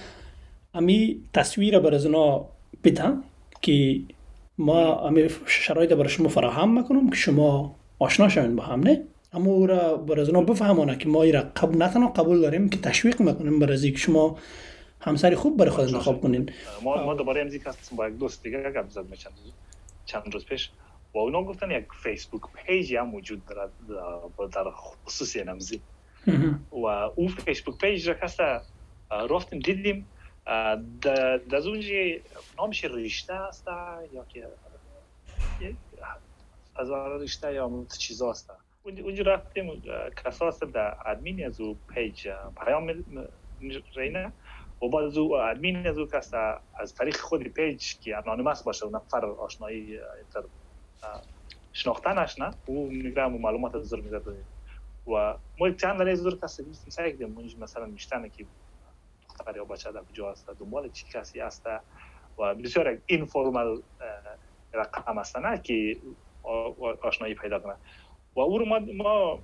امی 0.75 1.21
تصویر 1.35 1.79
بر 1.79 1.95
از 1.95 2.07
اونا 2.07 2.45
بیتن 2.83 3.23
که 3.63 4.01
ما 4.59 4.95
امی 4.95 5.29
شرایط 5.47 5.93
برای 5.93 6.09
شما 6.09 6.29
فراهم 6.29 6.79
می‌کنم 6.79 7.11
که 7.11 7.17
شما 7.17 7.75
آشنا 7.99 8.29
شوین 8.29 8.57
با 8.57 8.63
هم 8.63 8.81
نه؟ 8.81 9.03
اما 9.33 9.51
او 9.51 9.67
را 9.67 9.97
بر 9.97 10.21
از 10.21 10.31
بفهمانه 10.31 10.97
که 10.99 11.09
ما 11.09 11.23
ای 11.23 11.33
را 11.33 11.41
قبول 11.57 11.77
نه 11.77 11.89
تنها 11.89 12.09
قبول 12.09 12.41
داریم 12.41 12.69
که 12.69 12.79
تشویق 12.79 13.21
می‌کنیم 13.21 13.59
بر 13.59 13.73
از 13.73 13.85
شما 13.85 14.39
همسری 15.01 15.35
خوب 15.35 15.57
برای 15.57 15.71
خود 15.71 15.85
انتخاب 15.85 16.21
کنین. 16.21 16.51
ما 16.83 17.05
ما 17.05 17.15
دوباره 17.15 17.41
امروز 17.41 17.67
هستیم 17.67 17.99
با 17.99 18.09
یک 18.09 18.15
دوست 18.15 18.43
دیگه 18.43 18.59
گپ 18.59 18.91
زد 18.91 19.05
چند 20.07 20.23
روز 20.33 20.45
پیش؟ 20.45 20.71
و 21.15 21.19
اونا 21.19 21.43
گفتن 21.43 21.71
یک 21.71 21.87
Facebook 22.03 22.43
page 22.53 22.95
هم 22.95 23.15
وجود 23.15 23.47
دارد 23.47 23.71
در 24.53 24.71
خصوصی 24.71 25.45
نمزی. 25.45 25.81
و 26.73 26.87
او 26.87 27.29
Facebook 27.29 27.79
page 27.79 28.09
را 28.09 28.15
کسته 28.15 28.61
رفتیم 29.11 29.59
دیدیم 29.59 30.07
در 31.51 31.59
اونجا 31.67 31.95
نامش 32.59 32.85
رشته 32.85 33.35
است 33.35 33.67
یا 34.13 34.25
که 34.29 34.47
از 36.77 36.91
رشته 36.91 37.55
یا 37.55 37.71
چیزا 37.99 38.31
است 38.31 38.51
اونجا 38.85 39.25
رفتیم 39.25 39.83
کساس 40.25 40.63
در 40.63 40.97
ادمین 41.07 41.47
از 41.47 41.61
او 41.61 41.77
پیج 41.95 42.29
پیام 42.65 43.05
رینه 43.97 44.33
و 44.83 44.89
باز 44.89 45.17
او 45.19 45.37
ادمین 45.37 45.87
از 45.87 45.99
او 45.99 46.07
کس 46.07 46.35
از 46.79 46.95
طریق 46.95 47.17
خود 47.17 47.43
پیج 47.43 47.95
که 47.99 48.17
انانیمس 48.17 48.63
باشه 48.63 48.87
و 48.87 48.97
نفر 48.97 49.27
آشنایی 49.27 49.99
شناختنش 51.73 52.39
نه 52.39 52.51
او 52.67 52.87
میگه 52.87 53.27
معلومات 53.27 53.75
از 53.75 53.95
میده 53.95 54.45
و 55.07 55.39
ما 55.59 55.71
چند 55.71 55.99
دلیل 55.99 56.15
زور 56.15 56.39
کسی 56.39 56.75
سعی 56.75 57.13
کردیم 57.13 57.35
مثلا 57.61 57.87
میشتنه 57.87 58.29
که 58.29 58.47
دختر 59.29 59.57
یا 59.57 59.65
بچه 59.65 59.93
در 59.93 60.03
کجا 60.05 60.31
هست 60.31 60.51
دنبال 60.51 60.91
چی 60.91 61.07
کسی 61.13 61.41
هست 61.41 61.67
و 62.39 62.55
بسیار 62.55 62.99
این 63.07 63.25
فرمال 63.25 63.83
رقم 64.73 65.19
هست 65.19 65.37
نه 65.37 65.59
که 65.59 65.97
آشنایی 67.03 67.35
پیدا 67.35 67.59
کنه. 67.59 67.77
و 68.37 68.41
او 68.41 68.59
رو 68.59 68.65
ما, 68.65 68.79
ما 68.79 69.43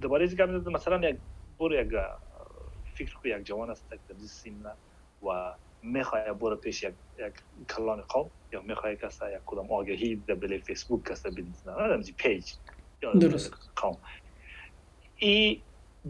دوباره 0.00 0.24
از 0.24 0.68
مثلا 0.68 1.08
یک 1.08 1.16
برو 1.58 1.74
یک 1.74 1.92
فکر 2.94 3.14
کو 3.18 3.28
یک 3.28 3.42
جوان 3.42 3.70
است 3.70 3.90
در 3.90 4.14
سین 4.18 4.66
و 5.22 5.54
می‌خواه 5.82 6.32
برو 6.32 6.56
پیش 6.56 6.82
یک, 6.82 6.94
یک 7.18 7.34
کلان 7.68 8.00
قوم. 8.00 8.30
یا 8.52 8.62
می‌خواه 8.62 8.94
کسا 8.94 9.30
یک 9.30 9.38
کدام 9.46 9.72
آگهی 9.72 10.22
در 10.26 10.34
بلی 10.34 10.58
فیسبوک 10.58 11.04
کسا 11.04 11.30
بدید 11.30 11.54
نه 11.66 12.02
پیج. 12.16 12.44
درست. 13.20 13.52
قوم 13.76 13.96
ای 15.16 15.60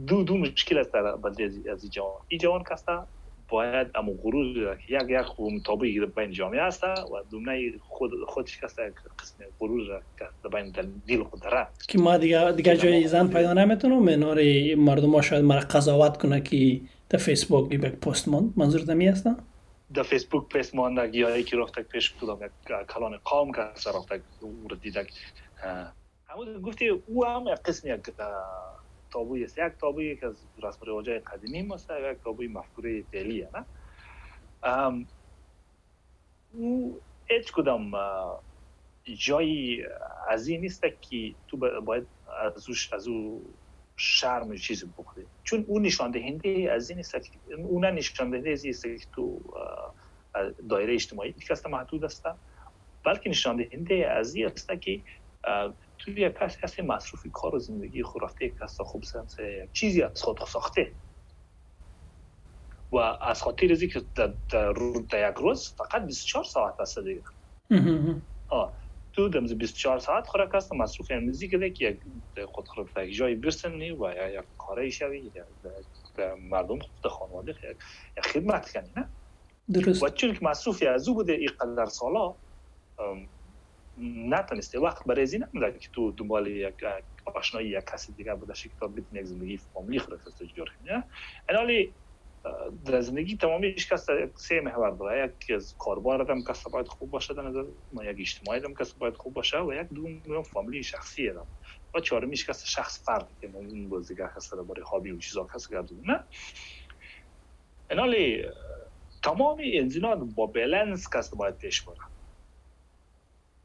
دو 0.07 0.25
دو 0.25 0.37
مشکل 0.37 0.79
است 0.79 0.93
در 0.93 1.17
بدلی 1.17 1.71
از 1.71 1.83
این 1.83 1.91
جوان. 1.91 2.21
این 2.29 2.41
جوان 2.41 2.63
کسا 2.63 3.07
باید 3.49 3.87
اما 3.95 4.13
غرور 4.23 4.79
یک 4.89 5.05
یک 5.09 5.41
مطابقی 5.41 6.01
در 6.01 6.07
بین 6.07 6.31
جامعه 6.31 6.61
است 6.61 6.85
و 6.85 6.89
دومنه 7.31 7.73
خود 7.81 8.11
خودش 8.27 8.59
کسا 8.61 8.83
قسم 9.19 9.45
غرور 9.61 10.03
در 10.19 10.51
بین 10.51 10.75
دل 11.09 11.23
خود 11.25 11.41
داره. 11.41 11.67
که 11.89 11.99
ما 11.99 12.17
دیگه 12.17 12.53
دیگه 12.53 12.77
جای 12.77 13.09
زن 13.09 13.29
پیدا 13.29 13.53
نمی‌تونم 13.53 14.03
منار 14.03 14.39
مردم 14.75 15.15
ها 15.15 15.23
شاید 15.23 15.45
مرا 15.45 15.61
قضاوت 15.61 16.17
کنه 16.17 16.41
که 16.41 16.81
در 17.09 17.19
فیسبوک 17.19 17.73
یک 17.73 17.81
پست 17.81 18.29
ماند. 18.29 18.53
منظور 18.57 18.81
دمی 18.81 19.09
است 19.09 19.27
در 19.95 20.03
فیسبوک 20.03 20.49
پست 20.49 20.75
ماند 20.75 21.15
یا 21.15 21.43
که 21.43 21.57
رفته 21.57 21.83
پیش 21.83 22.15
کدام 22.21 22.39
کلان 22.89 23.17
قوم 23.25 23.53
کسا 23.53 23.99
رفته 23.99 24.23
او 24.41 24.67
رو 24.71 24.77
همون 26.29 26.61
گفتی 26.61 26.89
او 26.89 27.27
هم 27.27 27.45
یک 27.49 27.59
قسم 27.65 27.95
یک 27.95 28.01
تابوی 29.11 29.45
است. 29.45 29.59
یک 29.59 29.73
تابوی 29.81 30.17
که 30.17 30.27
از 30.27 30.37
رسم 30.63 30.87
رواج 30.87 31.11
قدیمی 31.11 31.63
ماست 31.63 31.91
یک 31.91 32.19
تابوی 32.25 32.49
مفکوره 32.49 33.03
فعلیه 33.03 33.49
نه؟ 33.55 35.07
او 36.53 37.01
هیچ 37.27 37.53
کدام 37.53 37.93
جایی 39.05 39.83
از 40.29 40.49
این 40.49 40.61
نیست 40.61 40.83
که 41.01 41.35
تو 41.49 41.57
باید 41.57 42.07
از 42.57 42.69
او 42.69 42.75
از 42.93 43.09
او 43.09 43.45
شرم 43.97 44.57
چیزی 44.57 44.87
بکنه 44.87 45.25
چون 45.45 45.65
اون 45.69 45.83
نشان 45.83 46.11
دهنده 46.11 46.73
از 46.73 46.91
این 46.91 46.97
نیست 46.97 47.13
که 47.13 47.55
اون 47.55 47.85
نشان 47.85 48.31
دهنده 48.31 48.51
از 48.51 48.65
این 48.65 48.99
که 48.99 49.07
تو 49.13 49.41
دایره 50.69 50.95
اجتماعی 50.95 51.33
که 51.33 51.55
محدود 51.69 52.05
است 52.05 52.25
بلکه 53.05 53.31
نشان 53.31 53.57
دهنده 53.57 54.11
از 54.11 54.35
این 54.35 54.47
است 54.47 54.81
که 54.81 55.03
توی 55.99 56.15
یک 56.15 56.35
کسی 56.35 56.59
هست 56.63 56.81
مصروفی 56.81 57.31
کار 57.31 57.55
و 57.55 57.59
زندگی 57.59 58.03
خود 58.03 58.23
رفته 58.23 58.45
یک 58.45 58.59
کس 58.59 58.81
خوب 58.81 59.03
سنسه 59.03 59.69
چیزی 59.73 60.03
از 60.03 60.23
خود 60.23 60.39
ساخته. 60.47 60.93
و 62.93 62.97
از 62.97 63.43
خاطر 63.43 63.73
از 63.73 63.85
که 63.85 64.03
در, 64.15 64.35
در, 64.51 64.73
یک 65.31 65.35
روز 65.37 65.75
فقط 65.79 66.07
24 66.07 66.45
ساعت 66.45 66.81
هست 66.81 66.99
دیگه. 66.99 67.23
آه. 68.49 68.82
تو 69.13 69.29
دم 69.29 69.47
24 69.47 69.99
ساعت 69.99 70.27
خورا 70.27 70.51
کس 70.55 70.73
مصروف 70.73 71.11
امروزی 71.11 71.49
که 71.49 71.71
که 71.71 71.85
یک 71.85 72.01
خود 72.47 72.69
خود 72.69 72.91
یک 72.97 73.17
جایی 73.17 73.35
برسنی 73.35 73.91
و 73.91 74.13
یا 74.17 74.29
یک 74.29 74.45
کاری 74.59 74.91
شوی 74.91 75.33
مردم 76.39 76.79
خود 76.79 77.13
خانواده 77.13 77.55
یک 78.19 78.25
خدمت 78.25 78.73
کنی 78.73 78.93
نه؟ 78.97 79.13
درست. 79.73 80.03
و 80.03 80.09
چون 80.09 80.35
که 80.35 80.39
مصروفی 80.43 80.87
از 80.87 81.09
او 81.09 81.15
بوده 81.15 81.33
اینقدر 81.33 81.87
سالا 81.87 82.37
نتونسته. 84.29 84.79
وقت 84.79 85.05
برای 85.07 85.27
این 85.33 85.45
نمیده 85.55 85.79
که 85.79 85.89
تو 85.95 86.13
دنبال 86.13 86.47
یک 86.47 86.75
آشنایی 87.35 87.69
یک 87.69 87.85
کسی 87.93 88.13
دیگه 88.13 88.35
بوده 88.35 88.53
که 88.55 88.71
تا 88.81 88.89
بتونی 88.89 89.21
یک 89.21 89.27
زندگی 89.27 89.57
فامیلی 89.57 89.99
خود 89.99 90.19
جور 90.57 90.71
کنی 90.79 91.03
حالی 91.57 91.95
در 92.85 93.01
زندگی 93.01 93.37
تمامیش 93.37 93.93
کس 93.93 94.07
سه 94.37 94.61
محور 94.61 94.91
داره. 94.91 95.35
یک 95.41 95.51
از 95.57 95.75
کاربار 95.79 96.31
هم 96.31 96.45
کس 96.45 96.69
باید 96.69 96.89
خوب 96.89 97.11
باشه 97.11 97.35
در 97.35 97.43
نظر 97.43 97.65
ما 97.93 98.05
یک 98.05 98.17
اجتماعی 98.21 98.61
هم 98.65 98.75
کس 98.75 98.93
باید 98.93 99.17
خوب 99.17 99.35
باشه 99.35 99.61
و 99.61 99.73
یک 99.73 99.89
دوم 99.89 100.43
فامیلی 100.43 100.83
شخصی 100.83 101.29
هم. 101.29 101.47
و 101.95 102.01
چهارمیش 102.01 102.51
کس 102.51 102.65
شخص 102.65 103.05
فرد 103.05 103.29
که 103.41 103.51
این 103.57 103.89
بازیگر 103.89 104.31
کس 104.37 104.55
برای 104.55 104.83
هابی 104.91 105.11
و 105.11 105.19
چیزا 105.19 105.47
کس 105.55 105.71
گردون 105.71 106.03
نه. 106.07 106.25
حالی 107.99 108.45
تمام 109.23 109.59
این 109.59 110.25
با 110.35 110.47
بلنس 110.47 111.09
کس 111.15 111.35
باید 111.35 111.57
پیش 111.57 111.83
بره 111.83 111.97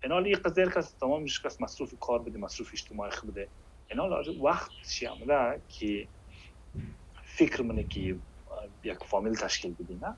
این 0.04 0.34
قضیه 0.34 0.66
کس 0.66 0.94
تمامش 0.94 1.42
کس 1.42 1.62
مصروف 1.62 1.94
کار 2.00 2.20
بده 2.20 2.40
مصروف 2.40 2.70
اجتماعی 2.74 3.12
بده. 3.28 3.50
اینال 3.90 4.40
وقت 4.44 4.72
چی 4.90 5.08
آمده 5.08 5.62
که 5.68 6.08
فکر 7.24 7.62
منه 7.62 7.84
که 7.84 8.20
یک 8.84 9.04
فامیل 9.04 9.36
تشکیل 9.36 9.74
بدی 9.74 9.96
نه؟ 9.96 10.18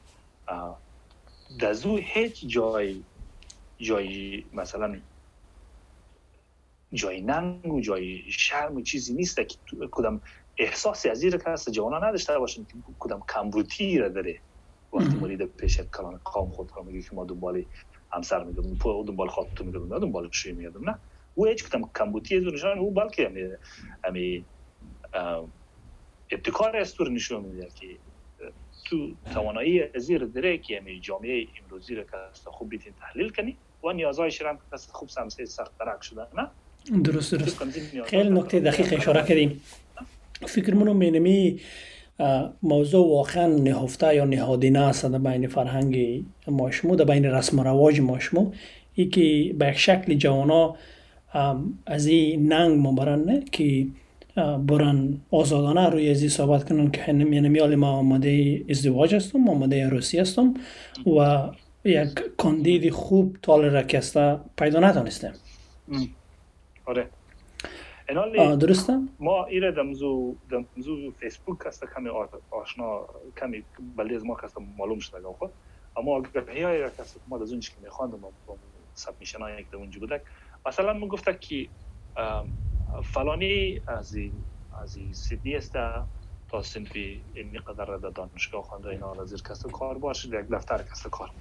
دزو 1.62 1.98
هیچ 1.98 2.48
جای 2.48 3.04
جای 3.78 4.46
مثلا 4.54 5.02
جای 6.94 7.22
ننگ 7.22 7.74
و 7.74 7.82
جای 7.82 8.32
شرم 8.32 8.76
و 8.76 8.82
چیزی 8.82 9.14
نیست 9.14 9.36
که 9.36 9.58
کدام 9.92 10.22
احساسی 10.58 11.10
از 11.10 11.24
این 11.24 11.38
کس 11.38 11.70
جوانا 11.70 12.08
نداشته 12.08 12.40
باشن 12.40 12.64
که 12.66 12.74
کدام 13.00 13.22
کمبوتی 13.30 13.98
را 13.98 14.10
داره. 14.10 14.42
وقتی 14.94 15.16
مرید 15.18 15.46
پیش 15.46 15.80
کلان 15.80 16.22
قوم 16.26 16.52
خود 16.52 16.72
را 16.76 16.84
میگه 16.84 17.02
که 17.02 17.16
ما 17.16 17.26
دنبال 17.26 17.66
همسر 18.12 18.44
می‌دادم 18.44 18.76
پو 18.76 19.04
دنبال 19.04 19.28
خاطر 19.28 19.64
می‌دادم 19.64 19.94
نه 19.94 20.00
دنبال 20.00 20.30
شوی 20.32 20.52
می‌دادم 20.52 20.90
نه؟ 20.90 21.00
او 21.34 21.46
هیچ 21.46 21.64
کدام 21.64 21.92
کمبوتی 21.96 22.38
از 22.38 22.44
نشان 22.44 22.80
او 22.80 22.92
بلکه 22.94 23.26
همی 23.26 23.42
همی 24.04 24.46
ابتکار 26.32 26.78
استور 26.78 27.10
نشون 27.10 27.46
میده 27.46 27.70
که 27.70 28.00
تو 28.90 29.12
توانایی 29.34 29.84
ازیر 29.96 30.24
داره 30.26 30.58
که 30.58 30.78
همی 30.78 31.00
جامعه 31.00 31.48
امروزی 31.64 31.96
رو 31.96 32.04
که 32.04 32.18
خوب 32.46 32.70
بیتین 32.70 32.94
تحلیل 33.02 33.30
کنی 33.30 33.58
و 33.84 33.92
نیازهای 33.92 34.32
هم 34.46 34.58
که 34.58 34.78
خوب 34.92 35.10
سمسه 35.10 35.46
سخت 35.46 35.78
ترک 35.80 36.04
شده 36.04 36.22
نه؟ 36.38 36.48
درست 37.04 37.36
درست. 37.36 37.64
خیلی 38.06 38.30
نکته 38.30 38.60
دقیق 38.60 38.94
اشاره 38.94 39.24
کردیم 39.24 39.62
فکر 40.48 40.74
منو 40.74 40.94
مینمی 40.94 41.60
موضوع 42.64 43.10
واقعا 43.10 43.48
نهفته 43.48 44.16
یا 44.16 44.26
نهادینه 44.26 44.80
است 44.80 45.06
در 45.06 45.18
بین 45.18 45.48
فرهنگ 45.48 46.24
ماشمو 46.48 46.96
در 46.96 47.06
بین 47.06 47.26
رسم 47.26 47.60
و 47.60 47.64
رواج 47.64 48.02
ماشمو. 48.02 48.52
ای 48.94 49.06
که 49.06 49.56
به 49.58 49.74
شکل 49.74 50.14
جوانا 50.14 50.76
از 51.86 52.08
این 52.08 52.54
ننگ 52.54 52.88
مبرن 52.88 53.46
که 53.52 53.88
برن 54.36 55.22
آزادانه 55.32 55.90
روی 55.90 56.10
ازی 56.10 56.30
صحبت 56.30 56.70
کنن 56.70 56.92
که 56.92 57.02
یعنی 57.08 57.76
ما 57.76 57.90
آماده 57.90 58.66
ازدواج 58.70 59.16
هستم 59.16 59.50
آماده 59.50 59.86
عروسی 59.86 60.20
هستم 60.20 60.54
و 61.06 61.50
یک 61.84 62.10
کاندید 62.38 62.90
خوب 62.90 63.38
تال 63.42 63.66
رکسته 63.66 64.40
پیدا 64.58 64.80
نتانستم 64.80 65.34
آره. 66.86 67.10
درسته؟ 68.56 69.00
ما 69.20 69.46
ایره 69.46 69.72
دمزو 69.72 70.36
دمزو 70.52 71.12
فیسبوک 71.12 71.58
هست 71.66 71.86
کمی 71.96 72.10
آشنا 72.52 73.06
کمی 73.40 73.64
بلدی 73.98 74.16
از 74.16 74.26
ما 74.26 74.38
هست 74.44 74.58
معلوم 74.78 75.00
شده 75.00 75.28
خود 75.40 75.50
اما 75.98 76.18
اگر 76.18 76.50
هی 76.50 76.90
کس 77.00 77.16
ما 77.28 77.42
از 77.42 77.52
اونش 77.52 77.70
که 77.70 77.76
میخواندم 77.84 78.18
با 78.48 78.56
سبمیشن 78.94 79.40
های 79.40 79.60
یک 79.60 79.74
اونجا 79.74 80.00
بودک. 80.00 80.22
مثلا 80.66 80.94
من 80.94 81.08
گفته 81.08 81.38
که 81.42 81.68
فلانی 83.04 83.82
از 83.88 84.18
از 84.82 85.00
سیدنی 85.12 85.56
است. 85.56 85.76
تا 86.50 86.62
سنفی 86.62 87.22
این 87.34 87.60
قدر 87.60 87.98
در 87.98 88.10
دانشگاه 88.10 88.64
خوانده 88.64 88.90
اینا 88.90 89.12
از 89.12 89.30
زیر 89.30 89.42
کس 89.42 89.66
کار 89.66 89.98
باشه 89.98 90.28
یک 90.28 90.34
دفتر 90.34 90.84
کس 90.84 91.08
کار 91.08 91.32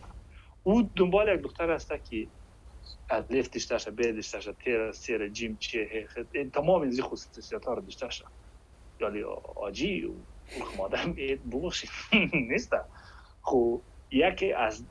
او 0.63 0.91
دنبال 0.97 1.29
یک 1.29 1.41
دختر 1.41 1.71
است 1.71 1.93
که 2.05 2.29
الف 3.11 3.49
داشته 3.51 3.91
ب 3.91 4.03
داشته 4.03 4.53
تیر 4.53 4.93
سیر 4.93 5.29
جیم 5.29 5.57
چه 5.61 6.09
تمام 6.53 6.83
این 6.83 7.03
خصوصیات 7.03 7.65
ها 7.65 7.75
رو 7.75 7.83
داشته 7.83 8.25
یعنی 9.01 9.23
آجی 9.57 10.05
و 10.05 10.13
خمادم 10.65 11.15
بوشی 11.51 11.89
نیست. 12.33 12.77
خب 13.43 13.83
یکی 14.11 14.53
از 14.53 14.85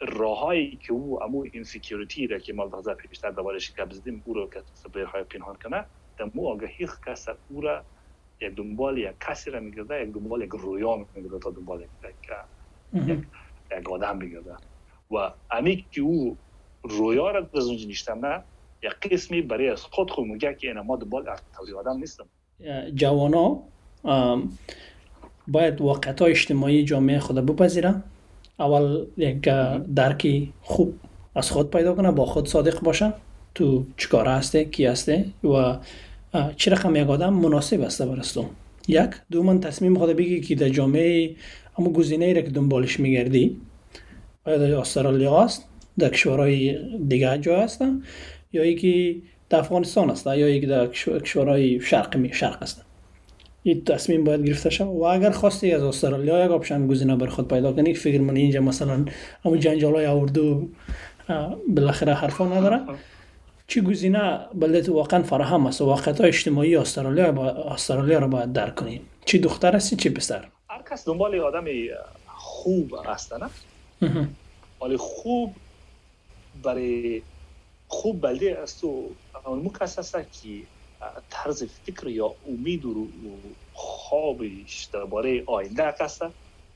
راههایی 0.00 0.76
که 0.76 0.92
او 0.92 1.22
امو 1.22 1.46
اینسیکیوریتی 1.52 2.26
را 2.26 2.38
که 2.38 2.52
مال 2.52 2.94
پیشتر 2.94 3.30
دوباره 3.30 3.60
که 3.60 3.84
بزدیم 3.84 4.22
او 4.24 4.34
رو 4.34 4.50
که 4.50 5.04
های 5.04 5.24
پنهان 5.24 5.56
کنه 5.56 5.86
دمو 6.20 6.48
آگهی 6.48 6.88
کس 7.06 7.26
او 7.48 7.60
را 7.60 7.82
یک 8.40 8.54
دنبال 8.54 8.98
یک 8.98 9.14
کسی 9.20 9.50
را 9.50 9.60
میگرده 9.60 10.02
یک 10.02 10.12
دنبال 10.14 10.42
یک 10.42 10.50
رویا 10.50 11.06
میگرده 11.14 11.38
تا 11.38 11.50
دنبال 11.50 11.80
یک 11.80 13.18
یک 13.78 13.90
آدم 13.90 14.16
میگرده. 14.16 14.54
و 15.10 15.30
امی 15.50 15.84
که 15.92 16.00
او 16.00 16.36
رویا 16.82 17.30
را 17.30 17.46
از 17.54 17.66
اونجا 17.66 18.14
نه 18.14 18.42
یک 18.82 18.92
قسمی 18.92 19.42
برای 19.42 19.68
از 19.68 19.82
خود 19.82 20.10
خود 20.10 20.26
میگه 20.26 20.54
که 20.54 20.68
اینا 20.68 20.82
ما 20.82 20.96
دنبال 20.96 21.24
توری 21.56 21.72
آدم 21.72 21.96
نیستم. 21.96 22.26
جوانا 22.94 23.62
باید 25.48 25.80
واقعیت 25.80 26.22
اجتماعی 26.22 26.84
جامعه 26.84 27.18
خود 27.18 27.36
بپذیره 27.46 27.94
اول 28.58 29.06
یک 29.16 29.40
درکی 29.94 30.52
خوب 30.62 30.94
از 31.34 31.50
خود 31.50 31.70
پیدا 31.70 31.94
کنه 31.94 32.10
با 32.10 32.26
خود 32.26 32.48
صادق 32.48 32.80
باشه 32.80 33.12
تو 33.54 33.84
چیکار 33.96 34.28
هسته 34.28 34.64
کی 34.64 34.86
هسته 34.86 35.24
و 35.44 35.76
چه 36.56 36.70
رقم 36.70 36.96
یک 36.96 37.10
آدم 37.10 37.32
مناسب 37.32 37.80
است 37.80 38.02
برست 38.02 38.34
تو 38.34 38.46
یک. 38.88 39.10
دو 39.30 39.42
من 39.42 39.60
تصمیم 39.60 39.98
خود 39.98 40.16
بگی 40.16 40.40
که 40.40 40.54
در 40.54 40.68
جامعه 40.68 41.34
اما 41.78 41.90
گزینه 41.90 42.24
ای 42.24 42.34
را 42.34 42.42
که 42.42 42.50
دنبالش 42.50 43.00
میگردی. 43.00 43.56
آیا 44.44 44.58
در 44.58 44.74
استرالیا 44.74 45.44
است 45.44 45.64
در 45.98 46.08
کشورهای 46.08 46.78
دیگه 47.08 47.38
جا 47.38 47.62
هست 47.62 47.84
یا 48.52 48.64
یکی 48.64 49.22
در 49.48 49.58
افغانستان 49.58 50.10
است 50.10 50.26
یا 50.26 50.48
یکی 50.48 50.66
در 50.66 50.86
کشورهای 50.86 51.80
شرق 51.80 52.32
شرق 52.32 52.62
است. 52.62 52.84
این 53.62 53.84
تصمیم 53.84 54.24
باید 54.24 54.46
گرفته 54.46 54.70
شد 54.70 54.84
و 54.84 55.02
اگر 55.02 55.30
خواستی 55.30 55.72
از 55.72 55.82
استرالیا 55.82 56.44
یک 56.44 56.50
آپشن 56.50 56.86
گزینه 56.86 57.16
بر 57.16 57.26
خود 57.26 57.48
پیدا 57.48 57.72
کنی 57.72 57.94
فکر 57.94 58.20
من 58.20 58.36
اینجا 58.36 58.60
مثلا 58.60 59.04
همون 59.44 59.60
جنجال 59.60 59.94
های 59.94 60.06
اردو 60.06 60.68
بالاخره 61.68 62.14
حرفا 62.14 62.46
نداره. 62.46 62.80
چی 63.70 63.80
گزینه 63.80 64.46
بلده 64.54 64.82
تو 64.82 64.94
واقعا 64.94 65.22
فراهم 65.22 65.66
است 65.66 65.80
و 65.80 65.86
واقعیت 65.86 66.20
اجتماعی 66.20 66.76
استرالیا 66.76 67.32
با 67.32 67.50
استرالیا 67.50 68.18
رو 68.18 68.28
باید 68.28 68.52
درک 68.52 68.74
کنی 68.74 69.00
چی 69.24 69.38
دختر 69.38 69.76
هستی 69.76 69.96
چی 69.96 70.10
پسر؟ 70.10 70.48
هر 70.70 70.82
کس 70.90 71.04
دنبال 71.06 71.40
آدم 71.40 71.64
خوب 72.26 72.94
هست 73.06 73.32
نه؟ 73.32 73.50
ولی 74.82 74.96
خوب 74.96 75.54
برای 76.62 77.22
خوب 77.88 78.20
بلده 78.20 78.58
است 78.62 78.84
و 78.84 79.10
اون 79.46 79.70
کس 79.80 79.98
هست 79.98 80.12
که 80.12 80.48
طرز 81.30 81.64
فکر 81.64 82.08
یا 82.08 82.34
امید 82.48 82.84
و 82.84 83.06
خوابش 83.72 84.88
درباره 84.92 85.42
آینده 85.46 85.94
هست 86.00 86.22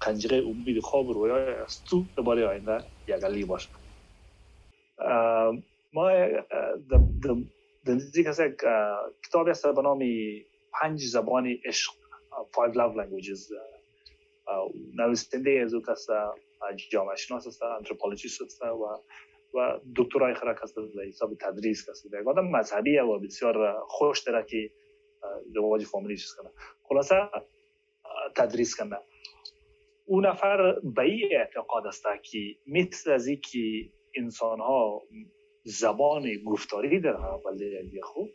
قنجره 0.01 0.39
امید 0.39 0.81
خواب 0.81 1.11
رویای 1.11 1.55
است. 1.55 1.85
تو 1.85 2.05
درباره 2.17 2.47
آینده 2.47 2.85
یگلی 3.09 3.45
باشه. 3.45 3.69
ما 5.95 6.11
در 7.87 7.95
نزدیک 7.95 8.27
هست 8.27 8.41
یک 8.41 8.57
کتابی 9.29 9.51
هست 9.51 9.67
به 9.67 9.83
نام 9.83 10.03
پنج 10.73 11.01
زبان 11.01 11.57
عشق 11.65 11.93
Five 12.53 12.75
Love 12.75 12.97
Languages 12.97 13.53
نویسنده 14.95 15.51
او 15.51 15.83
کس 15.89 16.07
جامعه 16.91 17.17
شناس 17.17 17.47
است 17.47 17.63
anthropologist 17.62 18.43
است 18.43 18.63
و 18.63 19.01
و 19.55 19.81
دکترای 19.97 20.35
خرک 20.35 20.59
هست 20.63 20.77
در 20.77 21.03
حساب 21.09 21.35
تدریس 21.41 21.91
کسی 21.91 22.09
یک 22.09 22.27
آدم 22.27 22.47
مذهبی 22.47 22.99
و 22.99 23.19
بسیار 23.19 23.81
خوش 23.87 24.23
داره 24.23 24.45
که 24.45 24.71
رواج 25.55 25.85
فامیلی 25.85 26.17
چیز 26.17 26.33
کنه. 26.33 26.51
خلاصه 26.83 27.15
تدریس 28.37 28.77
کنه. 28.77 28.99
اون 30.07 30.27
نفر 30.27 30.81
به 30.83 31.03
این 31.03 31.29
اعتقاد 31.33 31.87
است 31.87 32.05
که 32.23 32.39
مثل 32.67 33.11
از 33.11 33.29
که 33.29 33.91
انسان 34.15 34.61
ها 34.61 35.03
زبان 35.64 36.42
گفتاری 36.46 37.00
دارن 37.00 37.40
ولی 37.44 38.03
خوب. 38.03 38.31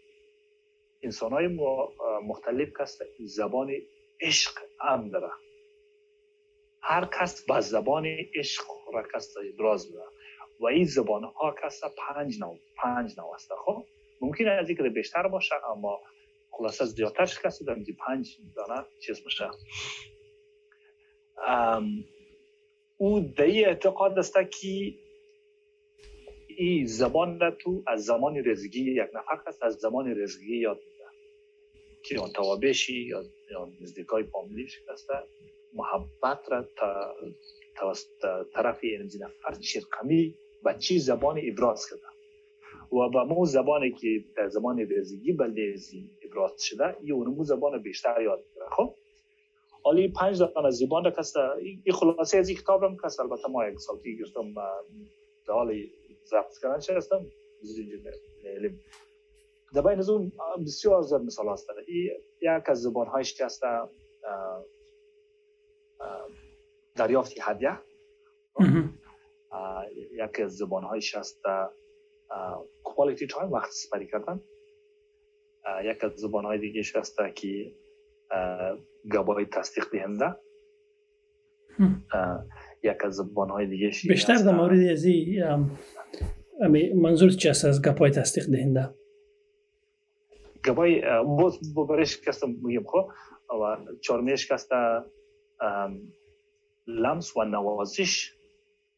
انسان 1.01 1.31
های 1.31 1.47
مختلف 2.23 2.69
کس 2.79 2.99
زبان 3.19 3.71
عشق 4.21 4.51
هم 4.79 5.09
داره 5.09 5.31
هر 6.81 7.09
کس 7.19 7.45
به 7.45 7.59
زبان 7.59 8.05
عشق 8.35 8.63
را 8.93 9.03
کس 9.13 9.33
ابراز 9.53 9.87
میده 9.87 10.03
و 10.59 10.65
این 10.65 10.85
زبان 10.85 11.23
ها 11.23 11.55
کس 11.63 11.81
پنج 11.83 12.39
نو 12.39 12.57
پنج 12.77 13.19
نو 13.19 13.25
است. 13.33 13.51
خب 13.65 13.85
ممکن 14.21 14.47
از 14.47 14.69
اینکه 14.69 14.83
بیشتر 14.83 15.27
باشه 15.27 15.55
اما 15.71 15.99
خلاصه 16.51 16.85
زیادترش 16.85 17.39
کسی 17.39 17.65
در 17.65 17.75
پنج 18.07 18.37
دانه 18.55 18.85
چیز 19.05 19.21
میشه. 19.25 19.49
او 22.97 23.19
دی 23.19 23.65
اعتقاد 23.65 24.19
است 24.19 24.33
که 24.33 24.93
این 26.59 26.85
زبان 26.85 27.39
را 27.39 27.51
تو 27.51 27.83
از 27.87 28.05
زمان 28.05 28.37
رزگی 28.45 28.91
یک 28.91 29.09
نفر 29.13 29.39
هست 29.47 29.63
از 29.63 29.75
زمان 29.75 30.21
رزگی 30.21 30.57
یاد 30.57 30.77
میده. 30.77 31.09
که 32.03 32.19
اون 32.19 32.29
توابشی 32.29 33.01
یا, 33.01 33.23
یا 33.51 33.69
نزدیکای 33.81 34.23
فامیلیش 34.23 34.81
هست 34.89 35.09
محبت 35.73 36.39
را 36.51 36.65
تا 37.75 37.93
طرف 38.53 38.79
این 38.81 39.01
نفر 39.01 39.59
چرقمی 39.59 40.35
به 40.63 40.75
چی 40.79 40.99
زبان 40.99 41.41
ابراز 41.43 41.85
کرده. 41.89 42.07
و 42.91 43.09
به 43.09 43.23
مو 43.23 43.45
زبانی 43.45 43.91
که 43.91 44.23
در 44.37 44.49
زمان 44.49 44.87
رزگی 44.97 45.33
بلدیزی 45.33 46.09
ابراز 46.21 46.63
شده 46.63 46.95
یه 47.03 47.13
اونمو 47.13 47.43
زبان 47.43 47.81
بیشتر 47.81 48.21
یاد 48.21 48.39
می‌گیره 48.47 48.65
خب؟ 48.71 48.95
حالی 49.83 50.07
پنج 50.07 50.39
دانه 50.39 50.69
زبان 50.69 51.03
را 51.03 51.11
کسته. 51.11 51.39
این 51.61 51.93
خلاصه 51.93 52.37
از 52.37 52.49
این 52.49 52.57
کتاب 52.57 52.83
هم 52.83 52.97
کست 53.03 53.19
البته 53.19 53.47
ما 53.49 53.67
یک 53.67 53.79
سال 53.79 53.97
گرفتم 54.19 54.53
در 55.47 55.53
حال 55.53 55.73
ضبط 56.29 56.57
کردن 56.61 56.79
چه 56.79 56.97
هستم 56.97 57.25
علم 58.45 58.79
در 59.73 59.81
بین 59.81 59.99
از 59.99 60.09
اون 60.09 60.31
بسیار 60.65 61.01
زیاد 61.01 61.21
مثال 61.21 61.49
هست 61.49 61.67
یک 62.41 62.69
از 62.69 62.81
زبان 62.81 63.07
هایش 63.07 63.33
که 63.33 63.45
هست 63.45 63.63
دریافتی 66.95 67.39
هدیه 67.43 67.77
یک 70.11 70.39
از 70.39 70.57
زبان 70.57 70.83
هایش 70.83 71.15
هست 71.15 71.41
quality 72.83 73.27
time 73.27 73.51
وقت 73.51 73.71
سپری 73.71 74.07
کردن 74.07 74.41
یک 75.83 76.03
از 76.03 76.11
زبان 76.11 76.45
های 76.45 76.57
دیگه 76.57 76.81
هست 76.95 77.17
که 77.35 77.71
گواهی 79.11 79.45
تصدیق 79.45 79.89
دهنده 79.91 80.35
یک 82.83 83.05
از 83.05 83.15
زبان 83.15 83.49
های 83.49 83.67
دیگه 83.67 83.91
بیشتر 84.07 84.35
در 84.35 84.55
مورد 84.55 84.79
از 84.79 85.05
منظور 86.95 87.29
چی 87.29 87.49
است 87.49 87.65
از 87.65 87.81
گواهی 87.81 88.11
تصدیق 88.11 88.45
دهنده؟ 88.45 88.89
گواهی 90.65 91.01
باز 91.23 91.73
برش 91.89 92.21
کستم 92.21 92.49
میگم 92.63 92.83
خب؟ 92.83 93.09
و 93.49 93.77
چهارمیش 94.01 94.51
کسته 94.51 94.75
لمس 96.87 97.37
و 97.37 97.43
نوازش 97.43 98.33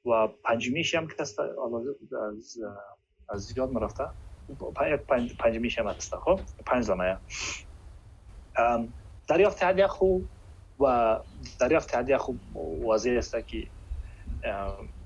و 0.05 0.27
پنجمیش 0.43 0.95
هم 0.95 1.07
کست 1.07 1.39
از 1.39 2.57
از 3.29 3.41
زیاد 3.41 3.71
مرفته. 3.71 4.03
پنج 5.07 5.37
پنجمیش 5.37 5.79
هم 5.79 5.87
هست 5.87 6.15
خب؟ 6.15 6.39
پنج 6.65 6.83
زمایه 6.83 7.17
دریافت 9.27 9.63
هدیه 9.63 9.87
خوب 9.87 10.25
و 10.79 11.19
دریافت 11.59 11.95
هدیه 11.95 12.17
خوب 12.17 12.39
واضح 12.81 13.11
است 13.17 13.47
که 13.47 13.67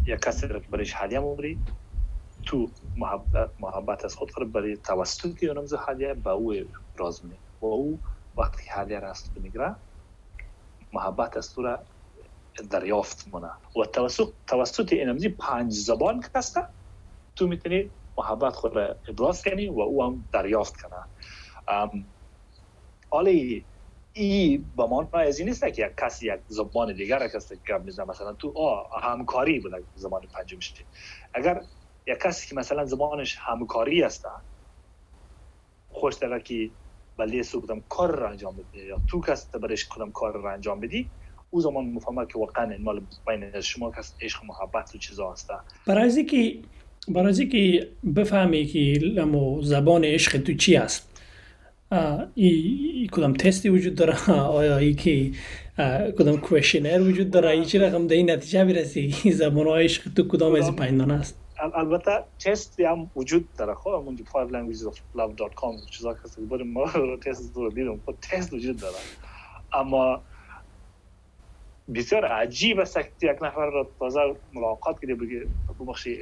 یک 0.07 0.19
کسی 0.19 0.47
را 0.47 0.59
که 0.59 0.67
برایش 0.67 0.93
هدیه 0.95 1.19
مبری. 1.19 1.59
تو 2.45 2.67
محبت 2.97 3.51
محبت 3.59 4.05
از 4.05 4.15
خود 4.15 4.31
خود 4.31 4.51
برای 4.51 4.77
توسط 4.77 5.39
که 5.39 5.47
اونم 5.47 5.65
هدیه 5.87 6.13
به 6.13 6.29
او 6.29 6.55
راز 6.99 7.25
می 7.25 7.39
و 7.61 7.65
او 7.65 8.01
وقتی 8.37 8.63
هدیه 8.71 8.99
را 8.99 9.09
از 9.09 9.31
می‌گیره 9.35 9.75
محبت 10.93 11.37
از 11.37 11.53
تو 11.53 11.61
را 11.63 11.87
دریافت 12.71 13.27
مونه 13.27 13.51
و 13.75 13.85
توسط 13.85 14.33
توسط 14.47 14.93
اینمزی 14.93 15.29
پنج 15.29 15.73
زبان 15.73 16.21
کسته 16.35 16.61
تو 17.35 17.47
می‌تونی 17.47 17.91
محبت 18.17 18.53
خود 18.55 18.75
را 18.75 18.99
ابراز 19.09 19.43
کنی 19.43 19.69
و 19.69 19.79
او 19.79 20.03
هم 20.03 20.29
دریافت 20.33 20.75
کنه. 20.81 20.97
حالی 23.11 23.69
ای 24.13 24.57
به 24.57 24.85
معنی 24.87 25.09
از 25.13 25.39
این 25.39 25.47
نیست 25.49 25.61
که 25.75 25.85
یک 25.85 25.93
کسی 25.97 26.27
یک 26.33 26.41
زبان 26.47 26.95
دیگر 26.95 27.19
را 27.19 27.27
کسی 27.27 27.61
که 27.67 27.73
مثلا 28.07 28.33
تو 28.33 28.53
آه 28.57 28.89
همکاری 29.03 29.59
بوده 29.59 29.87
زبان 29.95 30.21
پنجم 30.35 30.59
شده 30.59 30.85
اگر 31.33 31.61
یک 32.07 32.17
کسی 32.19 32.47
که 32.47 32.55
مثلا 32.55 32.85
زبانش 32.85 33.37
همکاری 33.39 34.03
است 34.03 34.25
خوش 35.89 36.15
داره 36.15 36.41
که 36.41 36.69
بله 37.17 37.43
سو 37.43 37.61
کدام 37.61 37.83
کار 37.89 38.15
را 38.15 38.29
انجام 38.29 38.55
بده 38.55 38.85
یا 38.85 39.01
تو 39.07 39.21
کس 39.21 39.45
برش 39.55 39.87
کدام 39.89 40.11
کار 40.11 40.41
را 40.41 40.53
انجام 40.53 40.79
بدی 40.79 41.09
او 41.49 41.61
زمان 41.61 41.85
مفهمه 41.85 42.25
که 42.25 42.39
واقعا 42.39 42.77
مال 42.79 43.01
بین 43.27 43.61
شما 43.61 43.91
کس 43.91 44.13
عشق 44.21 44.45
محبت 44.45 44.95
و 44.95 44.97
چیزا 44.97 45.31
هست. 45.31 45.49
برای 45.87 46.25
که 46.25 46.57
برای 47.07 47.47
که 47.47 47.87
بفهمی 48.15 48.65
که 48.65 48.99
زبان 49.61 50.03
عشق 50.03 50.37
تو 50.37 50.53
چی 50.53 50.75
است 50.75 51.09
ای 52.35 53.09
کدام 53.11 53.33
تستی 53.33 53.69
وجود 53.69 53.95
داره؟ 53.95 54.31
آیا 54.31 54.77
ای 54.77 54.93
که 54.93 55.31
کدام 56.17 56.37
کوشنر 56.37 57.01
وجود 57.01 57.31
داره؟ 57.31 57.49
ای 57.49 57.65
چی 57.65 57.79
رقم 57.79 58.07
در 58.07 58.15
این 58.15 58.31
نتیجه 58.31 58.65
برسی 58.65 59.15
این 59.23 59.33
زبان 59.43 59.67
عشق 59.67 60.13
تو 60.13 60.27
کدام 60.27 60.55
از 60.55 60.75
پیندان 60.75 61.11
است 61.11 61.44
البته 61.59 62.23
تست 62.39 62.79
هم 62.79 63.11
وجود 63.15 63.47
داره. 63.57 63.73
خب 63.73 63.87
اونجا 63.87 64.25
five 64.25 64.49
languages 64.51 64.81
of 64.81 64.95
love.com 65.17 65.89
چیزا 65.91 66.13
که 66.13 66.41
بریم 66.51 66.73
ما 66.73 66.85
تست 67.25 67.57
رو 67.57 67.69
دیدم. 67.69 67.99
خب 68.05 68.15
تست 68.21 68.53
وجود 68.53 68.79
داره. 68.79 68.95
اما 69.73 70.21
بسیار 71.95 72.25
عجیب 72.25 72.79
است 72.79 72.99
که 72.99 73.11
یک 73.21 73.43
نفر 73.43 73.65
را 73.65 73.87
تازه 73.99 74.35
ملاقات 74.53 74.99
کرده 75.01 75.15
بگه 75.15 75.47
ببخشی 75.79 76.17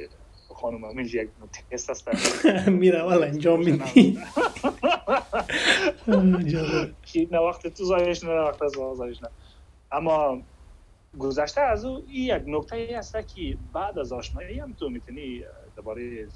خانم 0.54 0.84
همین 0.84 1.06
یک 1.06 1.28
تست 1.70 1.90
است 1.90 2.08
میره 2.68 2.98
اول 2.98 3.22
انجام 3.22 3.58
میدی. 3.58 4.18
نه 7.32 7.38
وقت 7.38 7.66
تو 7.66 7.84
زایش 7.84 8.24
نه 8.24 8.30
وقت 8.30 8.62
از 8.62 8.72
زایش 8.96 9.22
نه. 9.22 9.28
اما 9.92 10.42
گذشته 11.18 11.60
از 11.60 11.84
او 11.84 12.04
این 12.08 12.36
یک 12.36 12.42
نکته 12.46 12.88
است 12.98 13.28
که 13.28 13.58
بعد 13.72 13.98
از 13.98 14.12
آشنایی 14.12 14.58
هم 14.58 14.74
تو 14.74 14.88
می‌تونی 14.88 15.42
درباره 15.76 16.28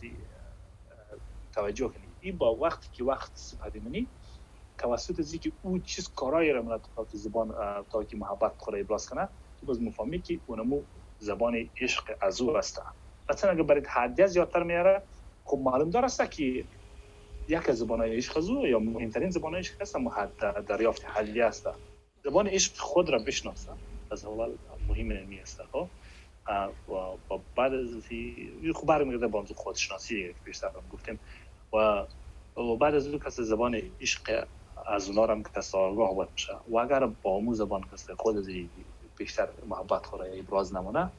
توجه 1.54 1.88
کنی. 1.88 2.16
این 2.20 2.38
با 2.38 2.56
وقتی 2.56 2.88
که 2.92 3.04
وقت 3.04 3.30
سپری 3.34 3.80
منی 3.80 4.08
توسط 4.78 5.18
از 5.18 5.34
که 5.34 5.52
او 5.62 5.78
چیز 5.78 6.08
کارایی 6.08 6.50
را 6.50 6.62
من 6.62 6.78
تا 6.96 7.06
زبان 7.12 7.54
تا 7.90 8.04
که 8.04 8.16
محبت 8.16 8.54
خود 8.58 8.74
ابراز 8.74 9.06
کنه 9.06 9.28
تو 9.60 9.66
باز 9.66 9.82
مفهمی 9.82 10.22
که 10.22 10.40
اونمو 10.46 10.82
زبان 11.18 11.70
عشق 11.80 12.16
از 12.20 12.40
او 12.40 12.56
است. 12.56 12.82
مثلا 13.30 13.50
اگر 13.50 13.62
برای 13.62 13.82
حدی 13.88 14.26
زیادتر 14.26 14.62
میاره 14.62 15.02
خب 15.44 15.58
معلوم 15.64 15.90
داره 15.90 16.08
که 16.30 16.64
یک 17.48 17.68
از 17.68 17.78
زبان 17.78 18.02
عشق 18.02 18.36
از 18.36 18.48
او 18.48 18.66
یا 18.66 18.78
مهمترین 18.78 19.30
زبان 19.30 19.54
عشق 19.54 19.80
است 19.80 19.96
محد 19.96 20.64
دریافت 20.66 21.04
حدی 21.04 21.40
است. 21.40 21.66
زبان 22.24 22.48
عشق 22.48 22.76
خود 22.76 23.10
را 23.10 23.18
بشناسه. 23.18 23.72
از 24.10 24.24
اول 24.24 24.52
مهم 24.88 25.12
نمی 25.12 25.40
است 25.40 25.62
خب؟ 25.72 25.88
و 27.30 27.38
بعد 27.56 27.74
از 27.74 27.88
خب 28.74 28.86
برمیگرده 28.86 29.26
با 29.26 29.44
خودشناسی 29.56 30.34
بیشتر 30.44 30.70
گفتیم. 30.92 31.18
و 31.72 32.76
بعد 32.76 32.94
از 32.94 33.06
اون 33.06 33.18
کسی 33.18 33.42
زبان 33.42 33.82
عشق 34.00 34.46
از 34.86 35.08
اونا 35.08 35.26
هم 35.26 35.42
کسی 35.42 35.76
آگاه 35.76 36.14
باشه 36.14 36.52
و 36.68 36.76
اگر 36.76 37.06
با 37.06 37.30
امو 37.30 37.54
زبان 37.54 37.84
کسی 37.92 38.14
خود 38.14 38.36
از 38.36 38.48
بیشتر 39.16 39.48
محبت 39.68 40.06
خوره 40.06 40.38
ابراز 40.38 40.74
نمونه 40.74 41.10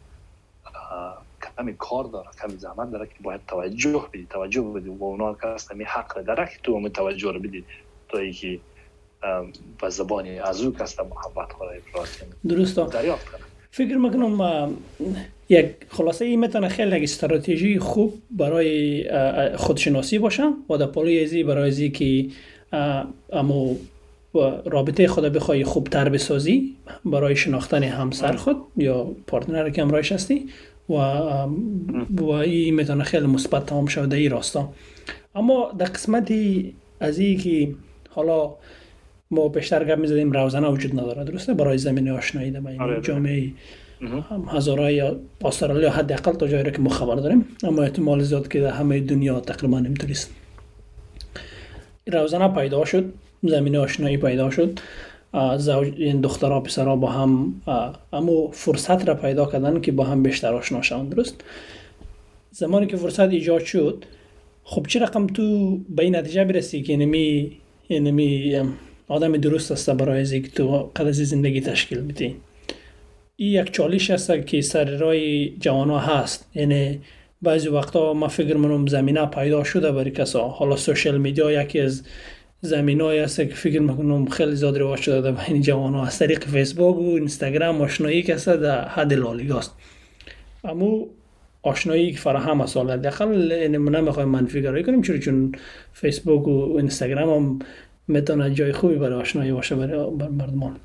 کمی 1.57 1.75
کار 1.77 2.03
داره 2.03 2.29
کمی 2.41 2.57
زحمت 2.57 2.91
داره 2.91 3.05
که 3.07 3.15
باید 3.23 3.41
توجه 3.47 4.09
بدی 4.13 4.27
توجه 4.29 4.61
بدی. 4.61 4.89
و 4.89 5.03
اونا 5.03 5.33
کسی 5.33 5.73
می 5.73 5.83
حق 5.83 6.23
داره 6.23 6.45
که 6.45 6.59
تو 6.63 6.77
هم 6.77 6.89
توجه 6.89 7.31
رو 7.31 7.39
بدی. 7.39 7.65
تا 8.09 8.31
که 8.31 8.59
به 9.81 9.89
زبانی 9.89 10.39
از 10.39 10.61
او 10.61 10.73
کسی 10.73 10.97
محبت 11.01 11.53
خوره 11.53 11.81
ابراز 11.93 12.17
کنی 12.17 12.55
درسته 12.55 12.87
دریافت 12.87 13.25
کنه. 13.25 13.41
فکر 13.71 13.97
می‌کنم 13.97 14.73
یک 15.49 15.65
خلاصه 15.89 16.25
ای 16.25 16.35
می‌تونه 16.35 16.67
خیلی 16.67 16.97
یک 16.97 17.03
استراتژی 17.03 17.79
خوب 17.79 18.13
برای 18.31 19.05
خودشناسی 19.55 20.19
باشه 20.19 20.43
و 20.69 20.77
در 20.77 20.85
پالوی 20.85 21.23
ازی 21.23 21.43
برای 21.43 21.67
ازی 21.67 21.89
که 21.89 22.25
اما 23.33 23.75
رابطه 24.65 25.07
خود 25.07 25.23
بخوای 25.23 25.63
خوبتر 25.63 26.09
بسازی 26.09 26.75
برای 27.05 27.35
شناختن 27.35 27.83
همسر 27.83 28.35
خود 28.35 28.57
یا 28.77 29.03
پارتنر 29.27 29.69
که 29.69 29.81
همراهش 29.81 30.11
هستی 30.11 30.49
و 30.89 30.93
و 32.11 32.29
این 32.29 32.75
می‌تونه 32.75 33.03
خیلی 33.03 33.27
مثبت 33.27 33.65
تمام 33.65 33.85
شده 33.85 34.15
ای 34.15 34.29
راستا. 34.29 34.73
اما 35.35 35.71
در 35.77 35.85
قسمتی 35.85 36.75
از 36.99 37.19
ای 37.19 37.35
که 37.35 37.75
حالا 38.09 38.53
ما 39.31 39.47
بیشتر 39.47 39.83
گپ 39.83 39.99
می‌زدیم 39.99 40.31
روزانه 40.31 40.67
وجود 40.67 40.99
نداره. 40.99 41.23
درسته؟ 41.23 41.53
برای 41.53 41.77
زمین 41.77 42.09
آشنایی 42.09 42.51
در 42.51 42.61
آره 42.79 43.01
جامعه 43.01 43.51
هزارای 44.47 45.11
استرالیا 45.45 45.89
حداقل 45.89 46.33
تا 46.33 46.47
جایی 46.47 46.71
که 46.71 46.79
ما 46.79 46.89
خبر 46.89 47.15
داریم. 47.15 47.45
اما 47.63 47.83
احتمال 47.83 48.21
زیاد 48.21 48.47
که 48.47 48.59
در 48.61 48.71
همه 48.71 48.99
دنیا 48.99 49.39
تقریبا 49.39 49.77
اینطوری 49.77 50.11
است. 50.11 50.31
روزانه 52.07 52.47
پیدا 52.47 52.85
شد 52.85 53.13
زمین 53.43 53.75
آشنایی 53.75 54.17
پیدا 54.17 54.49
شد. 54.49 54.79
زوج 55.57 55.93
این 55.97 56.21
دخترها 56.21 56.59
پسرها 56.59 56.95
با 56.95 57.11
هم 57.11 57.61
اما 58.13 58.47
فرصت 58.51 59.07
را 59.07 59.15
پیدا 59.15 59.45
کردن 59.45 59.81
که 59.81 59.91
با 59.91 60.03
هم 60.03 60.23
بیشتر 60.23 60.53
آشنا 60.53 60.81
شوند. 60.81 61.15
درست؟ 61.15 61.43
زمانی 62.51 62.87
که 62.87 62.97
فرصت 62.97 63.29
ایجاد 63.29 63.63
شد 63.63 64.05
خب 64.63 64.85
چه 64.87 64.99
رقم 64.99 65.27
تو 65.27 65.77
به 65.89 66.03
این 66.03 66.15
نتیجه 66.15 66.45
برسی 66.45 66.81
که 66.81 66.97
نمی 66.97 67.51
نمی 67.89 68.61
آدم 69.09 69.37
درست 69.37 69.71
است 69.71 69.89
برای 69.89 70.21
از 70.21 70.33
تو 70.55 70.91
قدسی 70.95 71.25
زندگی 71.25 71.61
تشکیل 71.61 72.01
بدی 72.01 72.35
این 73.35 73.61
یک 73.61 73.71
چالش 73.71 74.11
است 74.11 74.45
که 74.45 74.61
سر 74.61 74.85
رای 74.97 75.49
جوان 75.59 75.89
هست. 75.91 76.49
یعنی 76.55 76.99
بعضی 77.41 77.69
وقتا 77.69 78.13
ما 78.13 78.27
فکر 78.27 78.57
منم 78.57 78.87
زمینه 78.87 79.25
پیدا 79.25 79.63
شده 79.63 79.91
برای 79.91 80.11
کسا. 80.11 80.47
حالا 80.47 80.75
سوشل 80.75 81.17
میدیا 81.17 81.63
یکی 81.63 81.79
از 81.79 82.03
زمین 82.61 83.01
های 83.01 83.19
هست 83.19 83.37
که 83.37 83.55
فکر 83.55 83.79
می‌کنم 83.79 84.25
خیلی 84.25 84.55
زیاد 84.55 84.77
رواج 84.77 84.99
شده 84.99 85.21
در 85.21 85.31
بین 85.31 85.61
جوان 85.61 85.93
ها 85.93 86.05
از 86.05 86.19
طریق 86.19 86.43
فیسبوک 86.43 86.97
و 86.97 87.15
اینستاگرام 87.15 87.81
آشنایی 87.81 88.23
کسا 88.23 88.55
در 88.55 88.87
حد 88.87 89.13
لالیگاست 89.13 89.75
اما 90.63 91.05
آشنایی 91.61 92.11
که 92.11 92.17
فراهم 92.17 92.61
است. 92.61 92.77
حالا 92.77 92.97
داخل 92.97 93.67
نمی‌خوایم 93.67 94.29
منفی 94.29 94.61
گرایی 94.61 94.83
کنیم 94.83 95.01
چرا؟ 95.01 95.17
چون 95.17 95.51
فیسبوک 95.93 96.47
و 96.47 96.77
اینستاگرام 96.77 97.29
هم 97.29 97.59
می‌تونه 98.09 98.53
جای 98.53 98.71
خوبی 98.71 98.95
برای 98.95 99.21
آشنایی 99.21 99.51
باشه 99.51 99.75
برای 99.75 100.09
مردمان. 100.31 100.75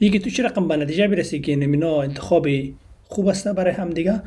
یکی 0.00 0.18
تو 0.18 0.30
چه 0.30 0.42
رقم 0.42 0.68
به 0.68 0.76
نتیجه 0.76 1.08
برسی 1.08 1.40
که 1.40 1.56
نمینا 1.56 2.02
انتخاب 2.02 2.48
خوب 3.08 3.28
است 3.28 3.48
برای 3.48 3.74
هم 3.74 3.90
دیگه. 3.90 4.22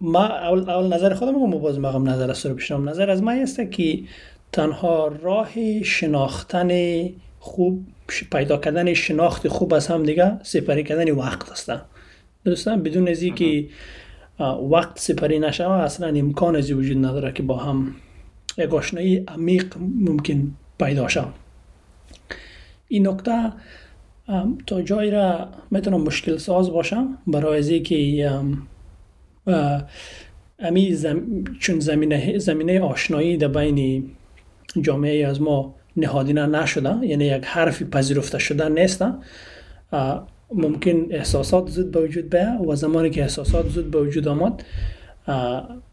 ما 0.00 0.24
اول, 0.24 0.70
اول 0.70 0.94
نظر 0.94 1.14
خودم 1.14 1.34
میگم 1.34 1.50
باز 1.50 1.78
مقام 1.78 2.08
نظر 2.08 2.30
است 2.30 2.46
رو 2.46 2.54
پیشنم 2.54 2.88
نظر 2.88 3.10
از 3.10 3.22
ما 3.22 3.30
است 3.32 3.70
که 3.70 3.98
تنها 4.52 5.08
راه 5.22 5.82
شناختن 5.82 6.70
خوب 7.38 7.84
پیدا 8.32 8.56
کردن 8.56 8.94
شناخت 8.94 9.48
خوب 9.48 9.74
از 9.74 9.86
هم 9.86 10.02
دیگه 10.02 10.38
سپری 10.42 10.84
کردن 10.84 11.10
وقت 11.10 11.50
است. 11.50 11.72
درسته؟ 12.44 12.76
بدون 12.76 13.08
از 13.08 13.24
که 13.24 13.66
وقت 14.70 14.98
سپری 14.98 15.38
نشه 15.38 15.70
اصلا 15.70 16.06
امکان 16.06 16.56
ازی 16.56 16.72
وجود 16.72 17.04
نداره 17.04 17.32
که 17.32 17.42
با 17.42 17.56
هم 17.56 17.94
یک 18.58 18.74
آشنایی 18.74 19.24
عمیق 19.28 19.74
ممکن 19.78 20.54
پیدا 20.78 21.08
شد 21.08 21.28
این 22.88 23.08
نکته 23.08 23.52
تا 24.66 24.82
جایی 24.82 25.10
را 25.10 25.48
می‌تونم 25.70 26.00
مشکل 26.00 26.36
ساز 26.36 26.70
باشم 26.70 27.18
برای 27.26 27.58
از 27.58 27.82
که 27.82 28.30
امی 30.58 30.94
زم... 30.94 31.44
چون 31.60 31.80
زمینه, 31.80 32.38
زمینه 32.38 32.80
آشنایی 32.80 33.36
در 33.36 33.48
بین 33.48 34.10
جامعه 34.80 35.26
از 35.26 35.42
ما 35.42 35.74
نهادینه 35.96 36.46
نشده 36.46 37.06
یعنی 37.06 37.24
یک 37.24 37.44
حرفی 37.44 37.84
پذیرفته 37.84 38.38
شده 38.38 38.68
نیست 38.68 39.04
ممکن 40.54 41.06
احساسات 41.10 41.68
زود 41.68 41.90
به 41.90 42.00
وجود 42.00 42.30
بیه 42.30 42.58
و 42.66 42.76
زمانی 42.76 43.10
که 43.10 43.22
احساسات 43.22 43.68
زود 43.68 43.90
به 43.90 44.00
وجود 44.00 44.28
آمد 44.28 44.62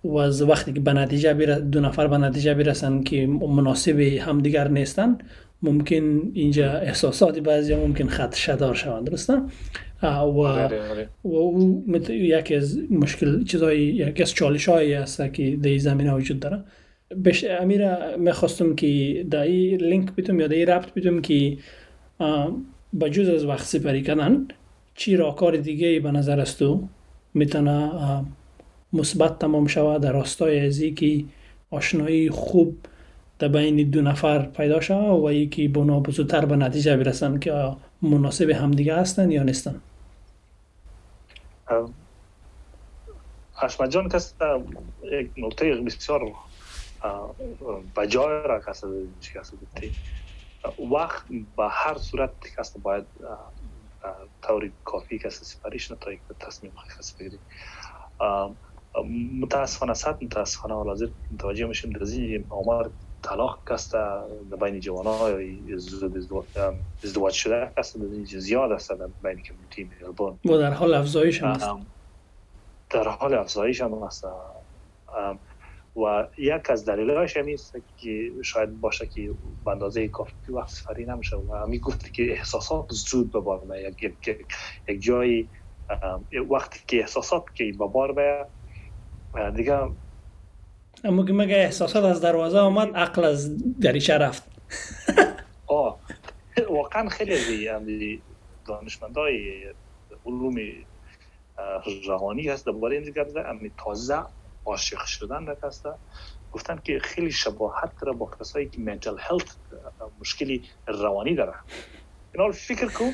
و 0.03 0.17
از 0.17 0.41
وقتی 0.41 0.73
که 0.73 0.79
به 0.79 0.93
نتیجه 0.93 1.33
دو 1.59 1.79
نفر 1.79 2.07
به 2.07 2.17
نتیجه 2.17 2.53
برسن 2.53 3.03
که 3.03 3.27
مناسب 3.27 3.99
همدیگر 3.99 4.67
نیستن 4.67 5.17
ممکن 5.63 6.31
اینجا 6.33 6.71
احساسات 6.71 7.39
بعضی 7.39 7.75
ممکن 7.75 8.07
خدشه 8.07 8.55
دار 8.55 8.75
شوند 8.75 9.07
درسته؟ 9.07 9.41
و 10.03 10.07
آره، 10.07 10.89
آره. 10.89 11.09
و 11.23 11.35
او 11.35 11.83
یکی 12.09 12.55
از 12.55 12.79
مشکل 12.89 13.43
چیزای 13.43 13.81
یکی 13.81 14.23
از 14.23 14.33
چالش 14.33 14.69
هایی 14.69 14.93
است 14.93 15.33
که 15.33 15.57
در 15.63 15.77
زمینه 15.77 16.13
وجود 16.13 16.39
داره. 16.39 16.63
بش 17.25 17.43
امیر 17.43 18.15
می‌خواستم 18.15 18.75
که 18.75 19.25
در 19.31 19.41
این 19.41 19.81
لینک 19.81 20.15
بیتم 20.15 20.39
یا 20.39 20.47
در 20.47 20.55
این 20.55 20.67
ربط 20.67 20.93
بیتم 20.93 21.21
که 21.21 21.57
با 22.93 23.09
جز 23.09 23.29
از 23.29 23.45
وقت 23.45 23.65
سپری 23.65 24.01
کردن 24.01 24.47
چی 24.95 25.15
راکار 25.15 25.57
دیگه 25.57 25.99
به 25.99 26.11
نظر 26.11 26.39
است 26.39 26.59
تو؟ 26.59 26.87
می‌تونه 27.33 27.91
مثبت 28.93 29.39
تمام 29.39 29.67
شود 29.67 30.01
در 30.01 30.11
راستای 30.11 30.67
ازی 30.67 30.93
که 30.93 31.25
آشنایی 31.71 32.29
خوب 32.29 32.77
در 33.39 33.47
بین 33.47 33.89
دو 33.89 34.01
نفر 34.01 34.45
پیدا 34.45 34.81
شود 34.81 35.23
و 35.23 35.31
یکی 35.31 35.67
بنا 35.67 36.03
زودتر 36.09 36.45
به 36.45 36.55
نتیجه 36.55 36.97
برسن 36.97 37.39
که 37.39 37.75
مناسب 38.01 38.49
همدیگه 38.49 38.95
هستن 38.95 39.31
یا 39.31 39.43
نیستن 39.43 39.81
احمد 43.61 43.89
جان 43.89 44.09
کس 44.09 44.33
یک 45.03 45.29
نکته 45.37 45.75
بسیار 45.75 46.33
بجای 47.97 48.47
را 48.47 48.61
کس 48.67 48.83
وقت 50.91 51.23
به 51.57 51.67
هر 51.69 51.97
صورت 51.97 52.31
کس 52.57 52.77
باید 52.77 53.05
طوری 54.41 54.71
کافی 54.85 55.19
کس 55.19 55.43
سپریش 55.43 55.91
نتایی 55.91 56.17
که 56.17 56.33
تصمیم 56.39 56.71
کس 56.99 57.13
بگیری 57.13 57.39
متاسفانه 59.41 59.93
صد 59.93 60.23
متاسفانه 60.23 60.73
حاضر 60.73 61.07
متوجه 61.31 61.65
میشیم 61.65 61.91
در 61.91 62.03
این 62.03 62.45
آمار 62.49 62.91
طلاق 63.21 63.59
کسته 63.69 63.97
در 64.51 64.57
بین 64.57 64.79
جوان 64.79 65.05
های 65.05 65.59
ازدواج 67.03 67.33
شده 67.33 67.71
کسته 67.77 67.99
در 67.99 68.39
زیاد 68.39 68.71
است 68.71 68.89
در 68.89 69.07
بین 69.23 69.43
کمیونیتی 69.43 69.89
ملبورن 70.01 70.37
و 70.45 70.57
در 70.57 70.73
حال 70.73 70.93
افزایش 70.93 71.43
هم 71.43 71.49
است 71.49 71.69
در 72.89 73.07
حال 73.07 73.33
افزایش 73.33 73.81
هم 73.81 73.93
است 73.93 74.25
و 75.95 76.27
یک 76.37 76.69
از 76.69 76.85
دلایلش 76.85 77.37
هم 77.37 77.45
است 77.53 77.77
که 77.97 78.31
شاید 78.43 78.81
باشه 78.81 79.07
که 79.07 79.31
به 79.65 79.71
اندازه 79.71 80.07
کافی 80.07 80.33
وقت 80.49 80.69
سفری 80.69 81.05
نمیشه 81.05 81.37
و 81.37 81.55
همی 81.55 81.79
گفتی 81.79 82.11
که 82.11 82.31
احساسات 82.31 82.85
زود 82.89 83.31
به 83.31 83.39
بار 83.39 83.61
یک, 83.77 84.03
یک, 84.03 84.37
یک 84.87 85.01
جایی 85.01 85.49
وقتی 86.49 86.79
که 86.87 86.99
احساسات 86.99 87.43
که 87.55 87.73
به 87.79 87.87
بار 87.87 88.11
دیگه 89.55 89.89
اما 91.03 91.25
که 91.25 91.33
مگه 91.33 91.55
احساسات 91.55 92.03
از 92.03 92.21
دروازه 92.21 92.59
آمد 92.59 92.95
عقل 92.95 93.23
از 93.23 93.57
دریچه 93.79 94.17
رفت؟ 94.17 94.43
آه 95.67 95.99
واقعا 96.69 97.09
خیلی 97.09 97.67
از 97.67 97.81
دانشمندای 98.65 99.65
علوم 100.25 100.55
روانی 102.07 102.49
هست. 102.49 102.65
درباره 102.65 102.97
این 102.97 103.11
گپ 103.11 103.27
امی 103.45 103.71
تازه 103.77 104.23
عاشق 104.65 105.05
شدن 105.05 105.45
را 105.45 105.57
هست 105.63 105.85
گفتن 106.51 106.81
که 106.83 106.99
خیلی 106.99 107.31
شباهت 107.31 107.93
داره 108.01 108.17
با 108.17 108.31
کسایی 108.39 108.69
که 108.69 108.81
منتل 108.81 109.15
هلت 109.19 109.57
مشکلی 110.19 110.69
روانی 110.87 111.35
داره. 111.35 111.53
این 112.35 112.51
فکر 112.51 112.87
کن. 112.87 113.13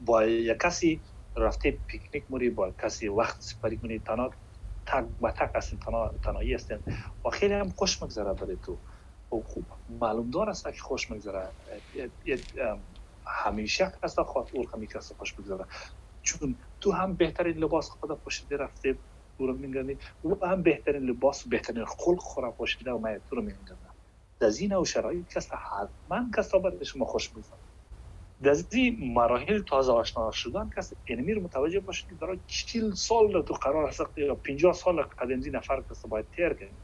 با 0.00 0.24
یک 0.26 0.58
کسی 0.58 1.00
رفته 1.38 1.82
پیکنیک 1.88 2.26
موری 2.30 2.50
با 2.50 2.72
کسی 2.72 3.08
وقت 3.08 3.42
سپری 3.42 3.78
کنی 3.78 4.00
تنها 4.00 4.30
تک 4.86 5.06
به 5.20 5.32
تک 5.32 5.52
هستین 5.56 5.80
تنهایی 6.24 6.54
هستین 6.54 6.84
و 7.26 7.30
خیلی 7.30 7.54
هم 7.54 7.70
خوش 7.70 8.02
مگذره 8.02 8.34
برای 8.34 8.56
تو. 8.56 8.82
و 9.32 9.36
خوب 9.40 9.70
معلوم 9.88 10.30
دار 10.30 10.50
است 10.50 10.64
که 10.64 10.80
خوش 10.80 11.12
مگذره 11.12 11.54
همیشه 13.26 13.92
کسا 14.04 14.24
خواهد 14.24 14.48
اور 14.52 14.66
همی 14.74 14.88
کسا 14.88 15.14
خوش 15.14 15.34
بگذره 15.34 15.66
چون 16.22 16.58
تو 16.80 16.92
هم 16.92 17.16
بهترین 17.16 17.58
لباس 17.58 17.90
خود 17.90 18.22
پوشیده 18.24 18.58
رفته 18.58 19.00
تو 19.38 19.48
رو 19.48 19.58
میگردی 19.58 19.98
و 20.24 20.46
هم 20.46 20.64
بهترین 20.64 21.02
لباس 21.04 21.46
و 21.46 21.50
بهترین 21.50 21.86
خلق 21.86 22.20
خورا 22.20 22.52
پوشیده 22.52 22.92
و 22.92 22.98
من 22.98 23.22
تو 23.30 23.36
رو 23.36 23.42
میگردم 23.42 23.80
در 24.40 24.50
این 24.60 24.76
و 24.76 24.84
شرایط 24.86 25.28
کسا 25.34 25.56
حتما 25.56 26.30
کسا 26.38 26.58
برای 26.58 26.84
شما 26.84 27.04
خوش 27.04 27.30
بگذره 27.30 27.60
در 28.42 28.56
این 28.72 29.14
مراحل 29.14 29.62
تازه 29.62 29.92
آشنا 29.92 30.30
شدن 30.30 30.70
کس 30.76 30.92
اینمی 31.04 31.34
رو 31.34 31.42
متوجه 31.42 31.80
باشید 31.80 32.08
که 32.08 32.14
برای 32.14 32.40
40 32.46 32.92
سال 32.92 33.42
تو 33.42 33.54
قرار 33.54 33.88
هست 33.88 34.00
یا 34.16 34.34
50 34.34 34.72
سال 34.72 35.02
قدمزی 35.02 35.50
نفر 35.50 35.82
کس 35.90 36.06
باید 36.06 36.26
تیر 36.36 36.52
کنی. 36.54 36.78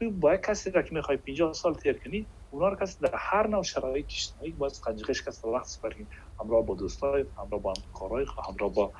تو 0.00 0.10
باید 0.10 0.40
کسی 0.40 0.70
را 0.70 0.82
که 0.82 0.94
می‌خوای 0.94 1.16
50 1.16 1.52
سال 1.52 1.74
تیر 1.74 1.98
کنی 2.04 2.26
اونا 2.50 2.68
رو 2.68 2.76
کسی 2.76 2.98
در 3.00 3.14
هر 3.14 3.46
نوع 3.46 3.62
شرایط 3.62 4.06
اجتماعی 4.06 4.52
باید 4.52 4.72
قنجقش 4.84 5.22
کس 5.22 5.44
وقت 5.44 5.66
سپری 5.66 6.06
همراه 6.40 6.66
با 6.66 6.74
دوستای 6.74 7.24
همراه 7.38 7.62
با 7.62 7.72
همکارای 7.78 8.26
همراه 8.48 8.72
با 8.72 8.92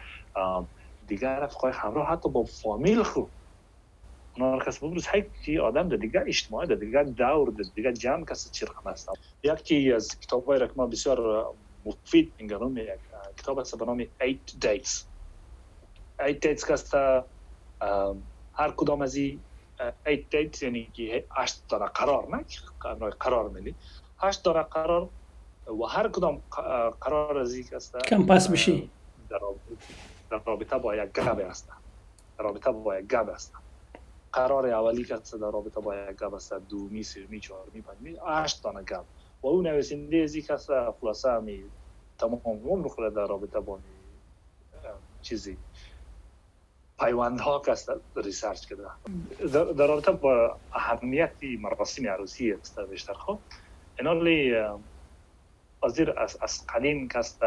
دیگر 1.06 1.40
رفقای 1.40 1.72
همراه 1.74 2.08
حتی 2.08 2.28
با 2.28 2.44
فامیل 2.44 3.02
خو. 3.02 3.26
اونا 4.36 4.54
رو 4.54 4.64
کس 4.64 4.78
ببرز. 4.78 5.06
هی 5.44 5.58
آدم 5.58 5.88
در 5.88 5.96
دیگر 5.96 6.24
اجتماعی 6.26 6.68
در 6.68 6.74
دیگر 6.74 7.04
دور 7.04 7.50
در 7.50 7.64
دیگر 7.74 7.92
جمع 7.92 8.24
کسی 8.24 8.50
چرخم 8.50 8.90
هستم 8.90 9.12
یکی 9.42 9.92
از 9.92 10.20
کتاب 10.20 10.52
را 10.52 10.66
که 10.66 10.72
ما 10.76 10.86
بسیار 10.86 11.46
مفید 11.84 12.32
میگم 12.38 12.76
یک 12.76 12.88
کتاب 13.36 13.58
است 13.58 13.78
به 13.78 13.84
نام 13.84 14.06
8 14.20 14.56
dates 14.60 15.04
8 16.20 16.46
dates 16.46 16.64
که 16.64 17.24
هر 18.54 18.70
کدام 18.76 19.02
از 19.02 19.14
این 19.14 19.40
8 20.06 20.22
dates 20.30 20.62
یعنی 20.62 20.90
که 20.94 21.24
8 21.30 21.68
داره 21.68 21.86
قرار 21.86 22.28
نه 22.36 22.44
قرار 23.10 23.48
میلی 23.48 23.74
8 24.18 24.42
داره 24.42 24.62
قرار 24.62 25.08
و 25.66 25.84
هر 25.84 26.08
کدام 26.08 26.42
قرار 27.00 27.38
از 27.38 27.54
این 27.54 27.66
است 27.76 27.96
کم 27.98 28.26
پس 28.26 28.48
بشی 28.48 28.90
در 30.30 30.40
رابطه 30.46 30.78
با 30.78 30.96
یک 30.96 31.12
گب 31.12 31.38
است. 31.38 31.68
در 32.38 32.44
رابطه 32.44 32.70
با 32.70 32.98
یک 32.98 33.06
گب 33.06 33.28
است. 33.28 33.52
قرار 34.32 34.66
اولی 34.66 35.04
که 35.04 35.14
در 35.14 35.38
رابطه 35.38 35.80
با 35.80 35.96
یک 35.96 36.16
گب 36.16 36.34
است 36.34 36.52
دومی 36.52 37.02
سومی 37.02 37.40
چهارمی 37.40 37.80
پنجمی 37.80 38.16
8 38.26 38.62
دانه 38.62 38.82
گب 38.82 39.04
و 39.44 39.46
اون 39.46 39.66
نویسنده 39.66 40.16
از 40.16 40.34
یک 40.34 40.46
کس 40.46 40.70
خلاصه 41.00 41.30
همی 41.30 41.64
تمام 42.18 42.40
عمر 42.44 42.88
خود 42.88 43.14
در 43.14 43.26
رابطه 43.26 43.60
با 43.60 43.78
چیزی. 45.22 45.56
پیوند 46.98 47.40
ها 47.40 47.62
کس 47.66 47.88
research 48.16 48.66
کرده. 48.66 48.82
در 49.52 49.86
رابطه 49.86 50.12
با 50.12 50.56
اهمیت 50.72 51.32
مراسم 51.60 52.06
عروسی 52.06 52.52
است 52.52 52.80
بیشتر 52.80 53.12
خب. 53.12 53.38
اینالی 53.98 54.54
ازیر 55.82 56.18
از, 56.18 56.36
از 56.40 56.66
قدیم 56.66 57.08
کس 57.08 57.38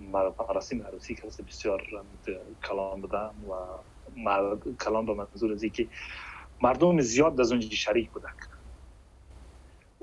مراسم 0.00 0.82
عروسی 0.82 1.14
کس 1.14 1.40
بسیار 1.40 1.82
کلام 2.64 3.00
بودن 3.00 3.30
و 3.48 4.56
کلام 4.84 5.06
به 5.06 5.14
منظور 5.14 5.52
از 5.52 5.64
که 5.64 5.88
مردم 6.62 7.00
زیاد 7.00 7.40
از 7.40 7.52
اونجا 7.52 7.68
شریک 7.68 8.10
بودن 8.10 8.32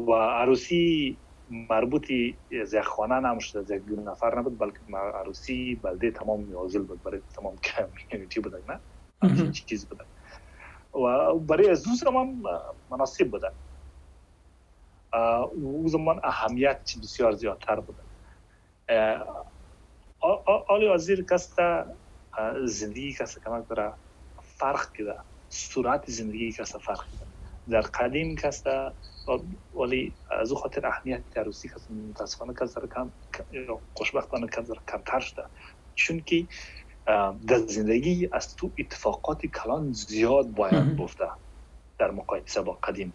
و 0.08 0.14
عروسی 0.14 1.22
مربوطی 1.70 2.40
از 2.62 2.74
یک 2.74 2.82
خانه 2.82 3.20
نمشد 3.20 3.58
از 3.58 3.72
یک 3.72 3.84
نفر 4.06 4.40
نبود 4.40 4.60
بلکه 4.60 4.80
عروسی 4.96 5.76
بلده 5.76 6.12
تمام 6.12 6.44
میازل 6.44 6.84
بود 6.84 7.04
برای 7.04 7.22
تمام 7.36 7.56
کمیونیتی 7.58 8.40
بود 8.40 8.54
نه؟ 8.72 8.82
چیز 9.52 9.90
بود 9.90 10.02
و 10.94 11.40
برای 11.40 11.70
از 11.70 11.84
دو 11.84 11.90
زمان 11.96 12.42
مناسب 12.90 13.32
بود 13.32 13.42
او 15.54 15.88
زمان 15.88 16.22
اهمیت 16.24 16.90
بسیار 17.04 17.32
زیادتر 17.32 17.80
بود 17.80 17.98
آلی 20.68 20.88
وزیر 20.88 21.26
کستا 21.26 21.86
زندگی 22.66 23.14
کستا 23.14 23.42
کمک 23.46 23.68
برای 23.68 23.92
فرق 24.44 24.92
کرده 24.98 25.20
صورت 25.50 26.12
زندگی 26.12 26.52
کستا 26.52 26.80
فرق 26.80 27.21
در 27.70 27.82
قدیم 27.82 28.36
کستا 28.36 28.96
ولی 29.74 30.16
از 30.32 30.52
او 30.52 30.58
خاطر 30.58 30.88
اهمیت 30.88 31.38
عروسی 31.38 31.70
که 31.70 31.94
متاسفانه 31.94 32.54
کس 32.54 32.78
در 32.78 32.88
کم 32.88 33.14
خوشبختانه 33.94 34.48
کس 34.48 34.68
در 34.68 34.76
کمتر 34.92 35.20
شده. 35.20 35.44
چون 35.96 36.20
که 36.20 36.48
در 37.48 37.58
زندگی 37.68 38.30
از 38.32 38.56
تو 38.56 38.74
اتفاقات 38.80 39.46
کلان 39.46 39.92
زیاد 39.92 40.48
باید 40.48 40.98
بفته 40.98 41.28
در 42.00 42.12
مقایسه 42.12 42.62
با 42.62 42.74
قدیم. 42.74 43.14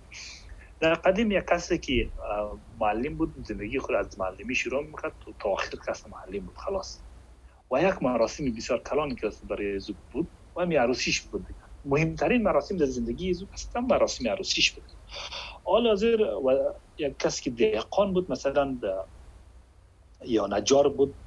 در 0.81 0.95
قدیم 0.95 1.31
یک 1.31 1.45
کسی 1.45 1.79
که 1.79 2.13
معلم 2.81 3.17
بود 3.17 3.35
زندگی 3.47 3.79
خود 3.79 3.95
از 3.95 4.19
معلمی 4.19 4.55
شروع 4.55 4.87
می‌کرد 4.87 5.17
تا 5.39 5.49
آخر 5.51 5.71
کس 5.89 6.07
معلم 6.07 6.47
بود 6.47 6.59
خلاص. 6.59 7.03
و 7.71 7.83
یک 7.83 8.03
مراسم 8.03 8.45
بسیار 8.55 8.83
کلان 8.83 9.15
که 9.15 9.31
برای 9.49 9.79
زود 9.79 9.99
بود 10.11 10.31
و 10.57 10.61
همی 10.61 10.77
عروسیش 10.77 11.21
بود. 11.23 11.47
مهمترین 11.87 12.42
مراسم 12.42 12.77
در 12.77 12.87
زندگی 12.87 13.35
زود 13.35 13.51
اصلا 13.53 13.83
مراسم 13.83 14.29
عروسیش 14.29 14.72
بود. 14.75 14.92
حال 15.64 15.87
حاضر 15.87 16.20
و 16.22 16.75
یک 16.99 17.18
کسی 17.18 17.42
که 17.42 17.51
دهقان 17.51 18.12
بود 18.12 18.33
مثلا 18.33 18.79
یا 20.27 20.46
نجار 20.46 20.88
بود 20.88 21.18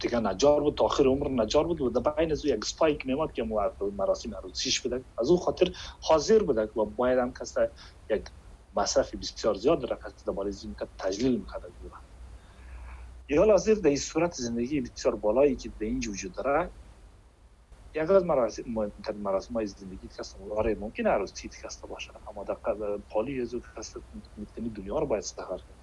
دیگه 0.00 0.20
نجار 0.20 0.60
بود 0.60 0.76
تا 0.78 0.84
آخر 0.84 1.06
عمر 1.06 1.28
نجار 1.28 1.66
بود 1.66 1.80
و 1.80 1.90
در 1.90 2.12
بین 2.12 2.32
از 2.32 2.44
یک 2.44 2.64
سپایک 2.64 3.06
میماد 3.06 3.32
که 3.32 3.44
مراسم 3.96 4.34
عروسیش 4.34 4.80
بوده 4.80 5.04
از 5.18 5.30
اون 5.30 5.38
خاطر 5.38 5.72
حاضر 6.02 6.42
بوده 6.42 6.62
و 6.62 6.84
باید 6.84 7.18
هم 7.18 7.32
کسی 7.32 7.60
یک 8.10 8.24
مصرف 8.76 9.14
بسیار 9.14 9.54
زیاد 9.54 9.90
را 9.90 9.98
کسی 10.06 10.24
در 10.26 10.32
باره 10.32 10.52
که 10.52 10.88
تجلیل 10.98 11.38
می‌کرده 11.38 11.68
یا 13.28 13.44
حاضر 13.44 13.74
در 13.74 13.96
صورت 13.96 14.34
زندگی 14.34 14.80
بسیار 14.80 15.16
بالایی 15.16 15.56
که 15.56 15.68
در 15.68 15.86
اینجا 15.86 16.10
وجود 16.10 16.34
داره 16.34 16.72
یک 17.94 18.10
از 18.10 18.24
مراسم 18.24 18.62
مهمتر 18.66 19.12
مراسم 19.12 19.54
های 19.54 19.66
زندگی 19.66 20.08
کست 20.08 20.36
آره 20.56 20.74
ممکن 20.74 21.06
عروس 21.06 21.32
چیت 21.32 21.52
کسته 21.62 21.86
باشه 21.86 22.12
اما 22.28 22.44
در 22.44 22.54
پالی 23.10 23.46
کست 23.76 23.96
می‌تونی 24.36 24.70
دنیا 24.70 24.98
رو 24.98 25.06
باید 25.06 25.22
سفر 25.22 25.44
کنی. 25.44 25.76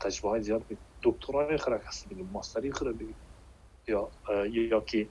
تجربه 0.00 0.28
های 0.28 0.42
زیاد 0.42 0.64
بگید 0.64 0.78
دکترای 1.02 1.56
خرا 1.56 1.78
کست 1.78 2.08
بگید 2.08 2.32
ماستری 2.32 2.72
خرا 2.72 2.92
بگید 2.92 3.16
یا 3.88 4.10
یا 4.46 4.80
که 4.80 5.08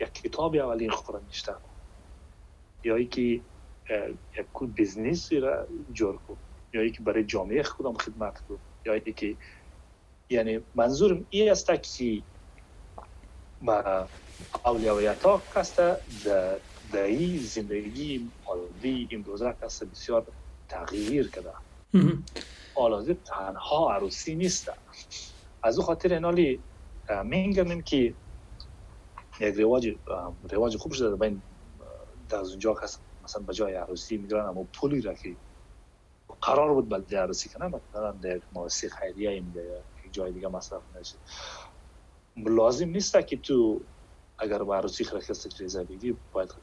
یک 0.00 0.12
کتاب 0.12 0.54
اولی 0.54 0.90
خورا 0.90 1.20
نشته 1.28 1.54
یا 2.84 2.96
ای 2.96 3.06
که 3.06 3.20
یک 4.38 4.46
business 4.74 5.32
را 5.32 5.66
جور 5.92 6.16
کن. 6.16 6.36
یا 6.72 6.80
ای 6.80 6.90
که 6.90 7.02
برای 7.02 7.24
جامعه 7.24 7.62
خودم 7.62 7.92
خدمت 7.92 8.40
کن. 8.40 8.58
یا 8.86 8.92
ای 8.92 9.12
که 9.12 9.36
یعنی 10.30 10.60
منظورم 10.74 11.26
این 11.30 11.50
است 11.50 11.66
که 11.82 12.22
با 13.62 14.08
اولویت 14.64 15.22
ها 15.22 15.42
کست 15.54 15.76
در 16.92 17.02
این 17.02 17.38
زندگی 17.38 18.30
مادی 18.46 19.08
امروزه 19.10 19.54
کست 19.62 19.84
بسیار 19.84 20.26
تغییر 20.68 21.30
کرده. 21.30 21.50
حالا 22.74 23.14
تنها 23.24 23.92
عروسی 23.94 24.34
نیست. 24.34 24.70
از 25.62 25.78
او 25.78 25.84
خاطر 25.84 26.14
اینالی 26.14 26.60
میگم 27.24 27.80
که 27.80 28.14
یک 29.40 29.54
رواج 29.54 29.94
رواج 30.50 30.76
خوب 30.76 30.92
شده 30.92 31.16
بین 31.16 31.42
در 32.28 32.38
اونجا 32.38 32.74
کس 32.74 32.98
مثلا 33.24 33.42
به 33.42 33.54
جای 33.54 33.74
عروسی 33.74 34.16
میگرن 34.16 34.46
اما 34.46 34.66
پولی 34.72 35.00
را 35.00 35.14
که 35.14 35.36
قرار 36.40 36.74
بود 36.74 36.88
بلده 36.88 37.18
عروسی 37.18 37.48
کنه 37.48 37.66
مثلا 37.66 38.12
در 38.12 38.36
یک 38.36 38.42
مؤسسه 38.52 38.88
خیریه 38.88 39.30
این 39.30 39.54
یک 40.06 40.12
جای 40.12 40.32
دیگه 40.32 40.48
مصرف 40.48 40.82
نشه 41.00 41.16
لازم 42.36 42.88
نیست 42.88 43.26
که 43.26 43.36
تو 43.36 43.80
اگر 44.40 44.64
با 44.64 44.76
عروسی 44.76 45.04
خرکست 45.04 45.48
جایزه 45.48 45.84
بگی 45.84 46.18
باید 46.32 46.54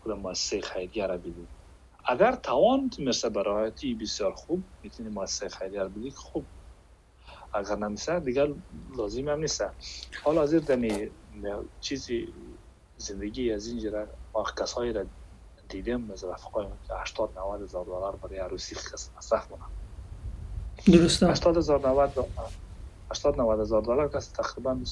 کدام 0.00 0.20
مؤسسه 0.20 0.62
خیریه 0.62 1.06
را 1.06 1.18
بدی 1.18 1.48
اگر 2.06 2.36
توان 2.36 2.90
مثل 2.98 3.28
برایتی 3.28 3.94
بسیار 3.94 4.32
خوب 4.34 4.64
می‌تونی 4.82 5.08
مؤسسه 5.10 5.48
خیریه 5.50 5.80
را 5.80 5.90
بدی 5.90 6.12
خوب. 6.12 6.48
اگر 7.54 7.76
نمیشه 7.76 8.20
دیگر 8.20 8.48
لازم 8.96 9.28
هم 9.28 9.40
نیست. 9.40 9.64
حال 10.24 10.38
حاضر 10.38 10.58
دمی 10.58 11.10
چیزی 11.80 12.34
زندگی 12.96 13.52
از 13.52 13.66
اینجا 13.68 14.08
وقت 14.36 14.62
کسایی 14.62 14.92
را 14.92 15.06
دیدم 15.68 16.10
از 16.10 16.24
رفقای 16.24 16.66
که 16.88 16.94
80 17.02 17.38
90 17.38 17.62
هزار 17.62 17.84
دلار 17.84 18.16
برای 18.16 18.38
عروسی 18.38 18.76
مصرف 19.18 19.48
کنم 19.48 19.70
درسته. 20.86 21.26
80 21.30 21.56
هزار 21.56 21.88
90 21.88 22.30
80 23.12 23.40
90 23.40 23.60
هزار 23.60 23.82
دلار 23.82 24.08
کس 24.08 24.32
تقریبا 24.32 24.82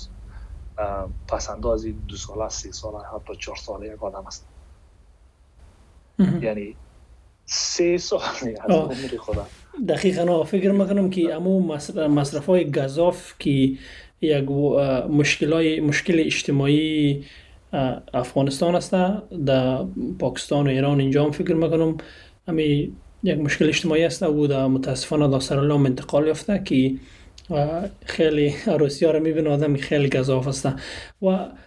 پس 1.29 1.51
اندازی 1.51 1.93
دو 2.09 2.17
ساله 2.17 2.49
سه 2.49 2.73
ساله 2.73 2.99
حتی 2.99 3.37
چهار 3.39 3.57
ساله 3.57 3.87
یک 3.87 4.03
آدم 4.03 4.27
است. 4.27 4.47
یعنی 6.43 6.77
سه 7.47 7.99
سال 7.99 8.21
از 8.21 8.71
عمر 8.71 8.95
خدا 9.19 9.47
دقیقا 9.89 10.45
فکر 10.45 10.73
می‌کنم 10.73 11.11
که 11.11 11.35
امو 11.35 11.77
مصرف 12.09 12.47
های 12.47 12.71
گذاف 12.71 13.35
که 13.39 13.77
یک 14.21 14.51
مشکل 15.11 15.81
مشکل 15.81 16.23
اجتماعی 16.27 17.25
افغانستان 18.15 18.75
است 18.75 18.95
در 19.47 19.85
پاکستان 20.19 20.67
و 20.67 20.71
ایران 20.71 21.01
اینجا 21.01 21.25
هم 21.25 21.31
فکر 21.31 21.55
می‌کنم 21.55 21.97
امی 22.49 22.93
یک 23.23 23.39
مشکل 23.39 23.69
اجتماعی 23.69 24.05
است 24.05 24.23
و 24.23 24.47
در 24.47 24.67
متاسفانه 24.67 25.29
در 25.29 25.41
سرالام 25.41 25.87
انتقال 25.87 26.27
یافته 26.27 26.63
که 26.65 26.95
خیلی 28.07 28.55
عروسی 28.67 29.05
ها 29.05 29.11
رو 29.11 29.51
آدم 29.53 29.77
خیلی 29.77 30.09
گذاف 30.09 30.49
است 30.49 30.69
و 31.23 31.27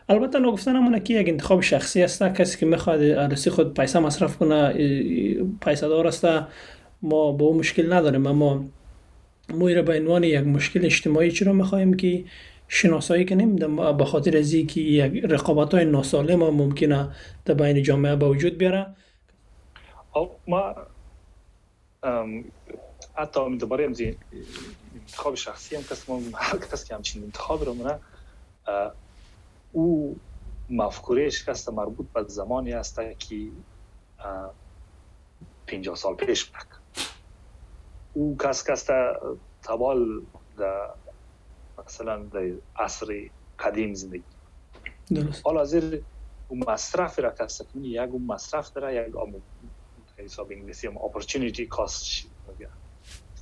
البته 0.09 0.39
نگفتن 0.39 0.75
همونه 0.75 0.99
که 0.99 1.13
یک 1.13 1.29
انتخاب 1.29 1.61
شخصی 1.61 2.03
است 2.03 2.23
کسی 2.23 2.57
که 2.57 2.65
می‌خواد 2.65 3.03
عروسی 3.03 3.49
خود 3.49 3.73
پیسه 3.73 3.99
مصرف 3.99 4.37
کنه 4.37 4.73
پیسه 5.61 5.87
دار 5.87 6.07
است 6.07 6.25
ما 7.01 7.31
با 7.31 7.45
اون 7.45 7.57
مشکل 7.57 7.93
نداریم. 7.93 8.27
اما 8.27 8.65
ما 9.53 9.69
را 9.69 9.81
به 9.81 9.99
عنوان 9.99 10.23
یک 10.23 10.47
مشکل 10.47 10.85
اجتماعی 10.85 11.31
چرا 11.31 11.53
می‌خوایم 11.53 11.93
که 11.93 12.23
شناسایی 12.67 13.25
کنیم؟ 13.25 13.55
به 13.97 14.05
خاطر 14.05 14.37
از 14.37 14.51
که 14.51 14.81
یک 14.81 15.23
رقابت 15.23 15.73
های 15.73 15.85
ناسالم 15.85 16.39
ممکنه 16.39 17.09
در 17.45 17.53
بین 17.53 17.83
جامعه 17.83 18.15
به 18.15 18.29
وجود 18.29 18.57
بیاره. 18.57 18.85
ما 20.47 20.75
حتی 23.15 23.57
دوباره 23.57 23.87
انتخاب 25.11 25.35
شخصی 25.35 25.75
هم 25.75 25.83
کسی 25.83 26.31
هر 26.35 26.57
کسی 26.57 26.87
که 26.87 26.95
همچین 26.95 27.23
انتخاب 27.23 27.63
رو 27.63 27.73
منه 27.73 27.99
او 29.71 30.19
مفکورش 30.69 31.45
کست 31.49 31.69
مربوط 31.69 32.07
به 32.13 32.23
زمانی 32.23 32.73
است 32.73 32.99
که 33.19 33.47
50 35.67 35.95
سال 35.95 36.15
پیش 36.15 36.49
بک 36.49 36.65
او 38.13 38.37
کس 38.37 38.69
کس 38.69 38.87
تبال 39.63 40.21
در 40.57 40.89
مثلا 41.85 42.23
در 42.23 42.51
عصر 42.75 43.29
قدیم 43.59 43.93
زندگی. 43.93 44.23
درست. 45.09 45.45
حالا 45.45 45.65
زیر 45.65 46.03
او 46.47 46.57
مصرف 46.57 47.19
را 47.19 47.31
کس 47.31 47.61
یک 47.75 47.99
او 47.99 48.19
مصرف 48.19 48.73
داره 48.73 49.07
یک 49.07 49.15
حساب 50.17 50.51
انگلیسی 50.51 50.87
هم 50.87 50.97
opportunity 50.97 51.67
cost 51.77 52.25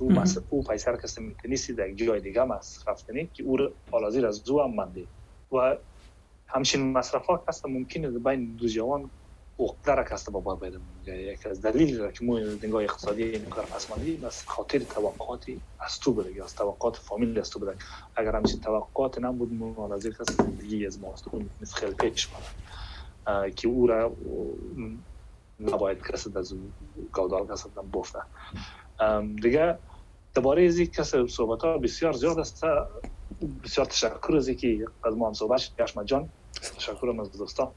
او 0.00 0.12
مصرف 0.12 0.44
او 0.50 0.62
پیسر 0.62 0.96
کس 0.96 1.18
میتونیستی 1.18 1.72
در 1.72 1.92
جای 1.92 2.20
دیگه 2.20 2.44
مصرف 2.44 3.06
کنی 3.06 3.30
که 3.34 3.42
او 3.42 3.58
حالا 3.90 4.28
از 4.28 4.44
دو 4.44 4.62
هم 4.62 4.74
منده 4.74 5.04
و 5.52 5.76
همچین 6.46 6.92
مصرف 6.92 7.26
ها 7.26 7.44
کس 7.48 7.66
ممکنه 7.66 8.10
بین 8.10 8.56
دو 8.56 8.68
جوان 8.68 9.10
وقتره 9.60 10.04
کسته 10.04 10.30
با 10.30 10.40
باید 10.40 10.80
یک 11.06 11.46
از 11.46 11.62
دلیل 11.62 12.00
را 12.00 12.12
که 12.12 12.24
مو 12.24 12.38
نگاه 12.38 12.82
اقتصادی 12.82 13.22
این 13.22 13.44
کار 13.44 13.64
پسماندی 13.64 14.16
بس 14.16 14.46
خاطر 14.46 14.78
توقعاتی 14.78 15.60
از 15.80 16.00
تو 16.00 16.12
بده 16.12 16.44
از 16.44 16.54
توقعات 16.54 16.96
فامیل 16.96 17.38
از 17.38 17.50
تو 17.50 17.58
بده. 17.58 17.74
اگر 18.16 18.36
همچین 18.36 18.60
توقعات 18.60 19.18
نبود 19.18 19.52
مو 19.52 19.94
نظیر 19.94 20.14
کس 20.14 20.36
زندگی 20.36 20.86
از 20.86 21.00
ماست 21.00 21.24
مثل 21.60 21.76
خیلی 21.76 21.94
پیش 21.94 22.26
کنه 22.26 23.50
که 23.50 23.68
او 23.68 23.86
را 23.86 24.12
نباید 25.60 26.02
کسی 26.02 26.30
از 26.36 26.54
گودال 27.12 27.46
کسی 27.46 27.68
بفته. 27.94 28.18
دیگه 29.42 29.78
درباره 30.34 30.66
ازی 30.66 30.86
کس 30.86 31.14
صحبت 31.14 31.62
ها 31.64 31.78
بسیار 31.78 32.12
زیاد 32.12 32.38
است. 32.38 32.64
بسیار 33.64 33.86
تشکر 33.86 34.36
از 34.36 34.50
که 34.50 34.86
از 35.04 35.16
ما 35.16 35.26
هم 35.26 35.32
صحبت 35.32 35.58
شد 35.58 36.04
جان. 36.04 36.28
تشکر 36.76 37.20
از 37.20 37.38
دوستان. 37.38 37.68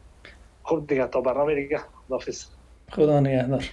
خب 0.64 0.84
دیگه 0.88 1.08
تا 1.08 1.22
برنامه 1.22 1.56
دیگه. 1.56 1.80
خداحافظ 2.08 2.46
خدا 2.92 3.20
نگهدار. 3.20 3.64